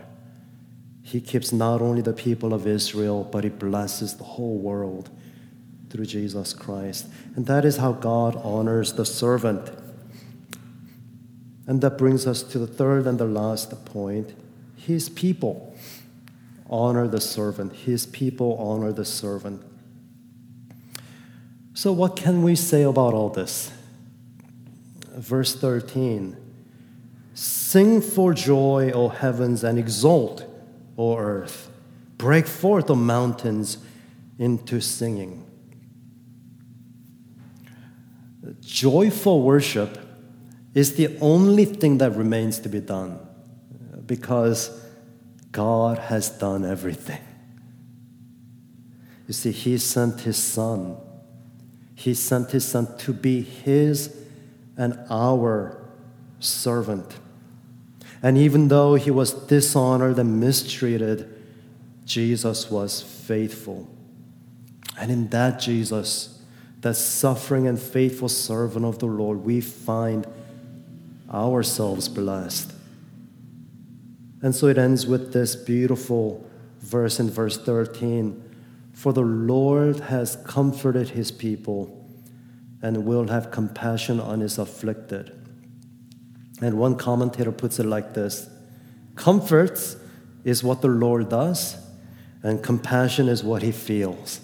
he 1.11 1.19
keeps 1.19 1.51
not 1.51 1.81
only 1.81 2.01
the 2.01 2.13
people 2.13 2.53
of 2.53 2.65
Israel, 2.65 3.27
but 3.29 3.43
He 3.43 3.49
blesses 3.49 4.13
the 4.13 4.23
whole 4.23 4.57
world 4.57 5.09
through 5.89 6.05
Jesus 6.05 6.53
Christ. 6.53 7.05
And 7.35 7.45
that 7.47 7.65
is 7.65 7.75
how 7.75 7.91
God 7.91 8.39
honors 8.45 8.93
the 8.93 9.05
servant. 9.05 9.71
And 11.67 11.81
that 11.81 11.97
brings 11.97 12.25
us 12.25 12.43
to 12.43 12.59
the 12.59 12.65
third 12.65 13.07
and 13.07 13.19
the 13.19 13.25
last 13.25 13.83
point 13.83 14.33
His 14.77 15.09
people 15.09 15.75
honor 16.69 17.09
the 17.09 17.19
servant. 17.19 17.73
His 17.73 18.05
people 18.05 18.55
honor 18.55 18.93
the 18.93 19.03
servant. 19.03 19.61
So, 21.73 21.91
what 21.91 22.15
can 22.15 22.41
we 22.41 22.55
say 22.55 22.83
about 22.83 23.13
all 23.13 23.29
this? 23.29 23.69
Verse 25.13 25.53
13 25.57 26.37
Sing 27.33 27.99
for 27.99 28.33
joy, 28.33 28.91
O 28.91 29.09
heavens, 29.09 29.65
and 29.65 29.77
exult 29.77 30.47
O 30.97 31.17
earth. 31.17 31.69
Break 32.17 32.47
forth, 32.47 32.89
O 32.89 32.95
mountains, 32.95 33.77
into 34.37 34.79
singing. 34.79 35.45
Joyful 38.61 39.41
worship 39.41 39.97
is 40.73 40.95
the 40.95 41.17
only 41.19 41.65
thing 41.65 41.97
that 41.99 42.15
remains 42.15 42.59
to 42.59 42.69
be 42.69 42.79
done 42.79 43.19
because 44.05 44.81
God 45.51 45.97
has 45.97 46.29
done 46.29 46.65
everything. 46.65 47.21
You 49.27 49.33
see, 49.33 49.51
He 49.51 49.77
sent 49.77 50.21
His 50.21 50.37
Son. 50.37 50.97
He 51.95 52.13
sent 52.13 52.51
His 52.51 52.65
Son 52.65 52.97
to 52.99 53.13
be 53.13 53.41
His 53.41 54.15
and 54.77 54.97
our 55.09 55.81
servant. 56.39 57.05
And 58.23 58.37
even 58.37 58.67
though 58.67 58.95
He 58.95 59.11
was 59.11 59.33
dishonored 59.33 60.19
and 60.19 60.39
mistreated, 60.39 61.27
Jesus 62.05 62.69
was 62.69 63.01
faithful. 63.01 63.87
And 64.99 65.11
in 65.11 65.29
that 65.29 65.59
Jesus, 65.59 66.41
that 66.81 66.95
suffering 66.95 67.67
and 67.67 67.79
faithful 67.79 68.29
servant 68.29 68.85
of 68.85 68.99
the 68.99 69.05
Lord, 69.05 69.43
we 69.43 69.61
find 69.61 70.27
ourselves 71.31 72.09
blessed. 72.09 72.73
And 74.41 74.55
so 74.55 74.67
it 74.67 74.77
ends 74.77 75.05
with 75.05 75.33
this 75.33 75.55
beautiful 75.55 76.47
verse 76.79 77.19
in 77.19 77.29
verse 77.29 77.57
13 77.57 78.43
For 78.93 79.13
the 79.13 79.21
Lord 79.21 79.99
has 80.01 80.37
comforted 80.45 81.09
his 81.09 81.31
people 81.31 81.97
and 82.81 83.05
will 83.05 83.27
have 83.27 83.51
compassion 83.51 84.19
on 84.19 84.39
his 84.39 84.57
afflicted. 84.57 85.40
And 86.61 86.77
one 86.77 86.95
commentator 86.95 87.51
puts 87.51 87.79
it 87.79 87.85
like 87.85 88.13
this 88.13 88.49
Comfort 89.15 89.97
is 90.43 90.63
what 90.63 90.81
the 90.81 90.87
Lord 90.87 91.29
does, 91.29 91.77
and 92.43 92.63
compassion 92.63 93.27
is 93.27 93.43
what 93.43 93.61
he 93.61 93.71
feels. 93.71 94.39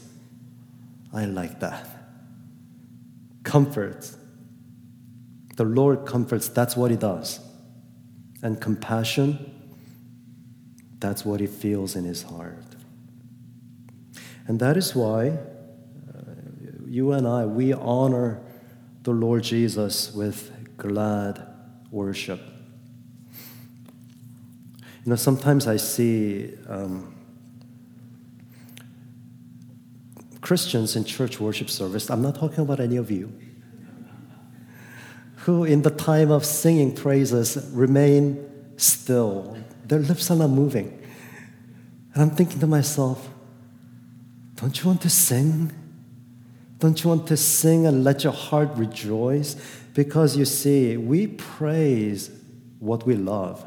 I 1.14 1.26
like 1.26 1.60
that. 1.62 1.88
Comfort. 3.44 4.12
The 5.56 5.64
Lord 5.64 6.06
comforts, 6.06 6.50
that's 6.50 6.78
what 6.78 6.92
he 6.92 6.98
does. 6.98 7.40
And 8.44 8.62
compassion, 8.62 9.52
that's 11.00 11.26
what 11.26 11.40
he 11.40 11.48
feels 11.48 11.96
in 11.96 12.04
his 12.04 12.22
heart. 12.24 12.64
And 14.48 14.60
that 14.60 14.78
is 14.78 14.96
why 14.96 15.30
uh, 15.30 16.34
you 16.86 17.14
and 17.14 17.28
I, 17.28 17.46
we 17.46 17.74
honor 17.74 18.40
the 19.02 19.12
Lord 19.12 19.44
Jesus 19.44 20.14
with 20.14 20.52
glad 20.78 21.47
worship. 21.92 22.42
You 25.06 25.12
know, 25.12 25.16
sometimes 25.16 25.68
I 25.68 25.78
see 25.78 26.54
um, 26.68 27.16
Christians 30.42 30.96
in 30.96 31.04
church 31.06 31.40
worship 31.40 31.70
service, 31.70 32.10
I'm 32.10 32.22
not 32.22 32.36
talking 32.36 32.60
about 32.60 32.80
any 32.80 32.98
of 32.98 33.12
you, 33.12 33.32
who 35.38 35.64
in 35.64 35.82
the 35.82 35.90
time 35.90 36.32
of 36.32 36.46
singing 36.46 36.94
praises 36.94 37.70
remain 37.72 38.50
still. 38.78 39.58
Their 39.86 40.00
lips 40.00 40.30
are 40.32 40.38
not 40.38 40.50
moving. 40.50 40.98
And 42.14 42.24
I'm 42.24 42.30
thinking 42.32 42.60
to 42.60 42.68
myself, 42.68 43.30
don't 44.56 44.78
you 44.82 44.88
want 44.88 45.02
to 45.02 45.10
sing? 45.10 45.72
Don't 46.80 47.04
you 47.04 47.10
want 47.10 47.28
to 47.28 47.38
sing 47.38 47.86
and 47.86 48.04
let 48.04 48.24
your 48.24 48.34
heart 48.34 48.70
rejoice? 48.76 49.56
Because 49.98 50.38
you 50.38 50.46
see, 50.46 50.96
we 50.96 51.26
praise 51.26 52.30
what 52.78 53.08
we 53.08 53.16
love. 53.16 53.66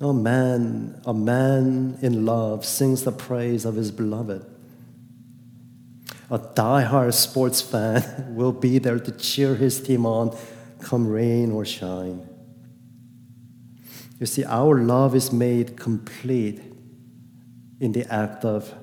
A 0.00 0.12
man, 0.12 1.00
a 1.06 1.14
man 1.14 1.96
in 2.02 2.26
love 2.26 2.64
sings 2.64 3.04
the 3.04 3.12
praise 3.12 3.64
of 3.64 3.76
his 3.76 3.92
beloved. 3.92 4.44
A 6.28 6.38
die-hard 6.38 7.14
sports 7.14 7.60
fan 7.60 8.34
will 8.34 8.50
be 8.50 8.80
there 8.80 8.98
to 8.98 9.12
cheer 9.12 9.54
his 9.54 9.80
team 9.80 10.04
on, 10.04 10.36
come 10.80 11.06
rain 11.06 11.52
or 11.52 11.64
shine. 11.64 12.28
You 14.18 14.26
see, 14.26 14.44
our 14.44 14.76
love 14.76 15.14
is 15.14 15.30
made 15.30 15.76
complete 15.76 16.60
in 17.78 17.92
the 17.92 18.12
act 18.12 18.44
of 18.44 18.74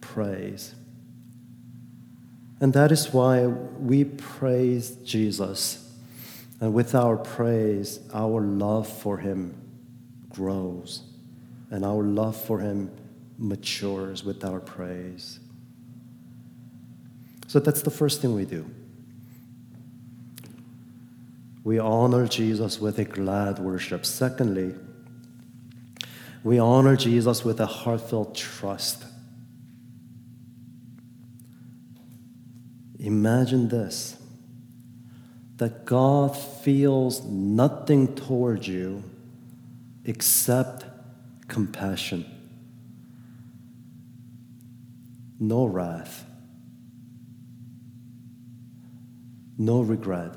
praise. 0.00 0.76
And 2.60 2.72
that 2.72 2.90
is 2.90 3.12
why 3.12 3.46
we 3.46 4.04
praise 4.04 4.90
Jesus. 5.04 5.84
And 6.60 6.74
with 6.74 6.94
our 6.94 7.16
praise, 7.16 8.00
our 8.12 8.40
love 8.40 8.88
for 8.88 9.18
Him 9.18 9.54
grows, 10.28 11.02
and 11.70 11.84
our 11.84 12.02
love 12.02 12.36
for 12.36 12.58
Him 12.58 12.90
matures 13.38 14.24
with 14.24 14.44
our 14.44 14.58
praise. 14.58 15.38
So 17.46 17.60
that's 17.60 17.82
the 17.82 17.90
first 17.90 18.20
thing 18.20 18.34
we 18.34 18.44
do. 18.44 18.68
We 21.62 21.78
honor 21.78 22.26
Jesus 22.26 22.80
with 22.80 22.98
a 22.98 23.04
glad 23.04 23.58
worship. 23.58 24.04
Secondly, 24.04 24.74
we 26.42 26.58
honor 26.58 26.96
Jesus 26.96 27.44
with 27.44 27.60
a 27.60 27.66
heartfelt 27.66 28.34
trust. 28.34 29.04
Imagine 32.98 33.68
this 33.68 34.16
that 35.56 35.84
God 35.84 36.36
feels 36.36 37.24
nothing 37.24 38.14
towards 38.14 38.68
you 38.68 39.02
except 40.04 40.84
compassion, 41.48 42.24
no 45.40 45.64
wrath, 45.66 46.24
no 49.56 49.80
regret. 49.80 50.32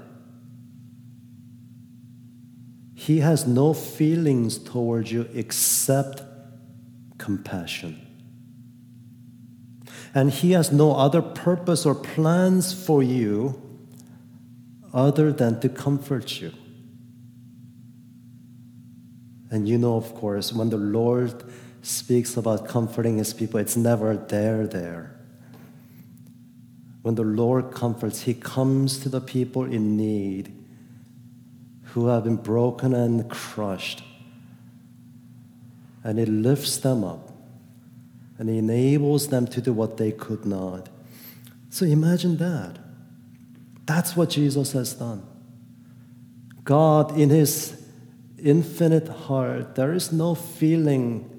He 2.95 3.19
has 3.19 3.47
no 3.47 3.73
feelings 3.73 4.57
towards 4.57 5.11
you 5.11 5.27
except 5.33 6.23
compassion. 7.17 7.99
And 10.13 10.31
He 10.31 10.51
has 10.51 10.71
no 10.71 10.93
other 10.93 11.21
purpose 11.21 11.85
or 11.85 11.95
plans 11.95 12.73
for 12.73 13.01
you 13.01 13.61
other 14.93 15.31
than 15.31 15.59
to 15.61 15.69
comfort 15.69 16.41
you. 16.41 16.51
And 19.49 19.67
you 19.67 19.77
know, 19.77 19.95
of 19.95 20.13
course, 20.15 20.53
when 20.53 20.69
the 20.69 20.77
Lord 20.77 21.43
speaks 21.81 22.37
about 22.37 22.67
comforting 22.67 23.17
His 23.17 23.33
people, 23.33 23.59
it's 23.59 23.77
never 23.77 24.15
there, 24.15 24.67
there. 24.67 25.17
When 27.01 27.15
the 27.15 27.23
Lord 27.23 27.71
comforts, 27.71 28.21
He 28.21 28.33
comes 28.33 28.99
to 28.99 29.09
the 29.09 29.21
people 29.21 29.63
in 29.63 29.97
need 29.97 30.53
who 31.83 32.07
have 32.07 32.23
been 32.23 32.37
broken 32.37 32.93
and 32.93 33.29
crushed. 33.29 34.03
And 36.03 36.19
it 36.19 36.29
lifts 36.29 36.77
them 36.77 37.03
up 37.03 37.30
and 38.41 38.49
it 38.49 38.57
enables 38.57 39.27
them 39.27 39.45
to 39.45 39.61
do 39.61 39.71
what 39.71 39.97
they 39.97 40.11
could 40.11 40.43
not. 40.43 40.89
So 41.69 41.85
imagine 41.85 42.37
that. 42.37 42.79
That's 43.85 44.17
what 44.17 44.31
Jesus 44.31 44.71
has 44.71 44.95
done. 44.95 45.23
God, 46.63 47.15
in 47.15 47.29
His 47.29 47.85
infinite 48.41 49.07
heart, 49.07 49.75
there 49.75 49.93
is 49.93 50.11
no 50.11 50.33
feeling 50.33 51.29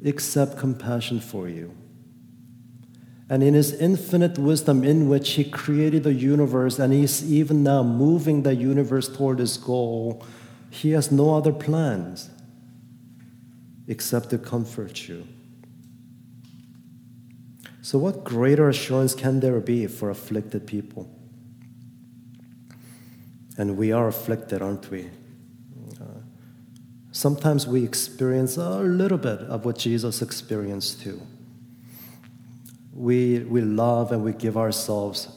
except 0.00 0.56
compassion 0.56 1.18
for 1.18 1.48
you 1.48 1.74
and 3.32 3.42
in 3.42 3.54
his 3.54 3.72
infinite 3.72 4.36
wisdom, 4.36 4.84
in 4.84 5.08
which 5.08 5.30
he 5.30 5.44
created 5.44 6.02
the 6.02 6.12
universe, 6.12 6.78
and 6.78 6.92
he's 6.92 7.32
even 7.32 7.62
now 7.62 7.82
moving 7.82 8.42
the 8.42 8.54
universe 8.54 9.08
toward 9.08 9.38
his 9.38 9.56
goal, 9.56 10.22
he 10.68 10.90
has 10.90 11.10
no 11.10 11.34
other 11.34 11.50
plans 11.50 12.28
except 13.88 14.28
to 14.28 14.36
comfort 14.36 15.08
you. 15.08 15.26
So, 17.82 17.98
what 17.98 18.24
greater 18.24 18.68
assurance 18.68 19.14
can 19.14 19.40
there 19.40 19.60
be 19.60 19.86
for 19.86 20.08
afflicted 20.08 20.66
people? 20.66 21.10
And 23.58 23.76
we 23.76 23.92
are 23.92 24.08
afflicted, 24.08 24.62
aren't 24.62 24.90
we? 24.90 25.10
Uh, 26.00 26.20
sometimes 27.10 27.66
we 27.66 27.84
experience 27.84 28.56
a 28.56 28.78
little 28.78 29.18
bit 29.18 29.40
of 29.40 29.64
what 29.64 29.76
Jesus 29.76 30.22
experienced 30.22 31.02
too 31.02 31.20
we, 32.92 33.40
we 33.40 33.62
love 33.62 34.12
and 34.12 34.22
we 34.22 34.32
give 34.32 34.56
ourselves, 34.56 35.28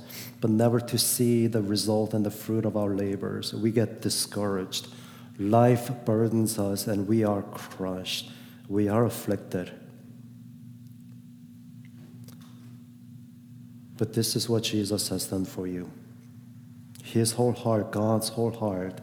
but 0.42 0.50
never 0.50 0.80
to 0.80 0.98
see 0.98 1.48
the 1.48 1.62
result 1.62 2.14
and 2.14 2.26
the 2.26 2.32
fruit 2.32 2.66
of 2.66 2.76
our 2.76 2.90
labors. 2.90 3.54
We 3.54 3.72
get 3.72 4.02
discouraged. 4.02 4.88
Life 5.40 5.90
burdens 6.06 6.60
us 6.60 6.88
and 6.88 7.08
we 7.08 7.24
are 7.24 7.42
crushed. 7.42 8.30
We 8.68 8.88
are 8.88 9.06
afflicted. 9.06 9.72
But 13.98 14.14
this 14.14 14.36
is 14.36 14.50
what 14.50 14.64
Jesus 14.64 15.10
has 15.10 15.28
done 15.28 15.46
for 15.46 15.68
you. 15.68 15.90
His 17.04 17.34
whole 17.34 17.54
heart, 17.54 17.92
God's 17.92 18.30
whole 18.30 18.52
heart, 18.52 19.00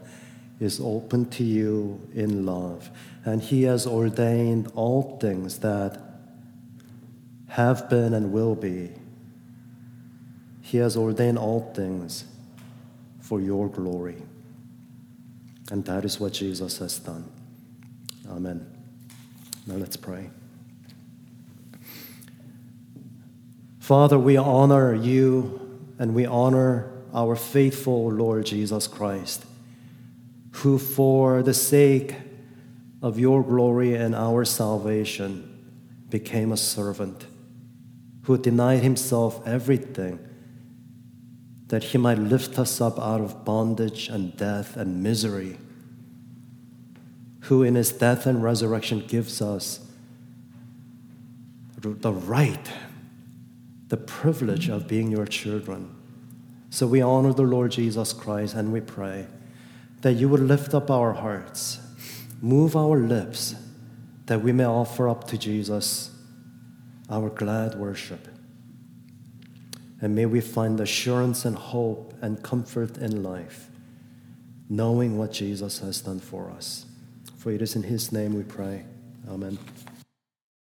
is 0.59 0.79
open 0.79 1.29
to 1.31 1.43
you 1.43 2.01
in 2.13 2.45
love. 2.45 2.89
And 3.25 3.41
He 3.41 3.63
has 3.63 3.87
ordained 3.87 4.71
all 4.75 5.17
things 5.19 5.59
that 5.59 5.99
have 7.47 7.89
been 7.89 8.13
and 8.13 8.31
will 8.31 8.55
be. 8.55 8.91
He 10.61 10.77
has 10.77 10.97
ordained 10.97 11.37
all 11.37 11.71
things 11.73 12.25
for 13.19 13.39
your 13.39 13.69
glory. 13.69 14.21
And 15.71 15.85
that 15.85 16.05
is 16.05 16.19
what 16.19 16.33
Jesus 16.33 16.77
has 16.79 16.99
done. 16.99 17.29
Amen. 18.29 18.65
Now 19.65 19.75
let's 19.75 19.97
pray. 19.97 20.29
Father, 23.83 24.17
we 24.17 24.37
honor 24.37 24.95
you 24.95 25.59
and 25.99 26.15
we 26.15 26.25
honor 26.25 26.89
our 27.13 27.35
faithful 27.35 28.09
Lord 28.09 28.45
Jesus 28.45 28.87
Christ, 28.87 29.43
who, 30.51 30.79
for 30.79 31.43
the 31.43 31.53
sake 31.53 32.15
of 33.01 33.19
your 33.19 33.43
glory 33.43 33.93
and 33.93 34.15
our 34.15 34.45
salvation, 34.45 35.67
became 36.09 36.53
a 36.53 36.55
servant, 36.55 37.25
who 38.21 38.37
denied 38.37 38.83
himself 38.83 39.45
everything 39.45 40.17
that 41.67 41.83
he 41.83 41.97
might 41.97 42.17
lift 42.17 42.57
us 42.57 42.79
up 42.79 42.97
out 42.97 43.19
of 43.19 43.43
bondage 43.43 44.07
and 44.07 44.37
death 44.37 44.77
and 44.77 45.03
misery, 45.03 45.57
who 47.41 47.63
in 47.63 47.75
his 47.75 47.91
death 47.91 48.25
and 48.25 48.41
resurrection 48.41 49.03
gives 49.05 49.41
us 49.41 49.85
the 51.81 52.13
right, 52.13 52.71
the 53.93 53.97
privilege 53.97 54.69
of 54.69 54.87
being 54.87 55.11
your 55.11 55.27
children. 55.27 55.95
So 56.71 56.87
we 56.87 57.03
honor 57.03 57.31
the 57.31 57.43
Lord 57.43 57.69
Jesus 57.69 58.11
Christ 58.11 58.55
and 58.55 58.73
we 58.73 58.81
pray 58.81 59.27
that 60.01 60.13
you 60.13 60.27
would 60.29 60.39
lift 60.39 60.73
up 60.73 60.89
our 60.89 61.13
hearts, 61.13 61.79
move 62.41 62.75
our 62.75 62.97
lips, 62.97 63.53
that 64.25 64.41
we 64.41 64.51
may 64.51 64.65
offer 64.65 65.07
up 65.07 65.27
to 65.27 65.37
Jesus 65.37 66.09
our 67.07 67.29
glad 67.29 67.75
worship. 67.75 68.27
And 70.01 70.15
may 70.15 70.25
we 70.25 70.41
find 70.41 70.79
assurance 70.79 71.45
and 71.45 71.55
hope 71.55 72.15
and 72.19 72.41
comfort 72.41 72.97
in 72.97 73.21
life, 73.21 73.69
knowing 74.69 75.19
what 75.19 75.31
Jesus 75.31 75.77
has 75.81 76.01
done 76.01 76.19
for 76.19 76.49
us. 76.49 76.87
For 77.37 77.51
it 77.51 77.61
is 77.61 77.75
in 77.75 77.83
His 77.83 78.11
name 78.11 78.33
we 78.33 78.41
pray. 78.41 78.85
Amen. 79.29 79.59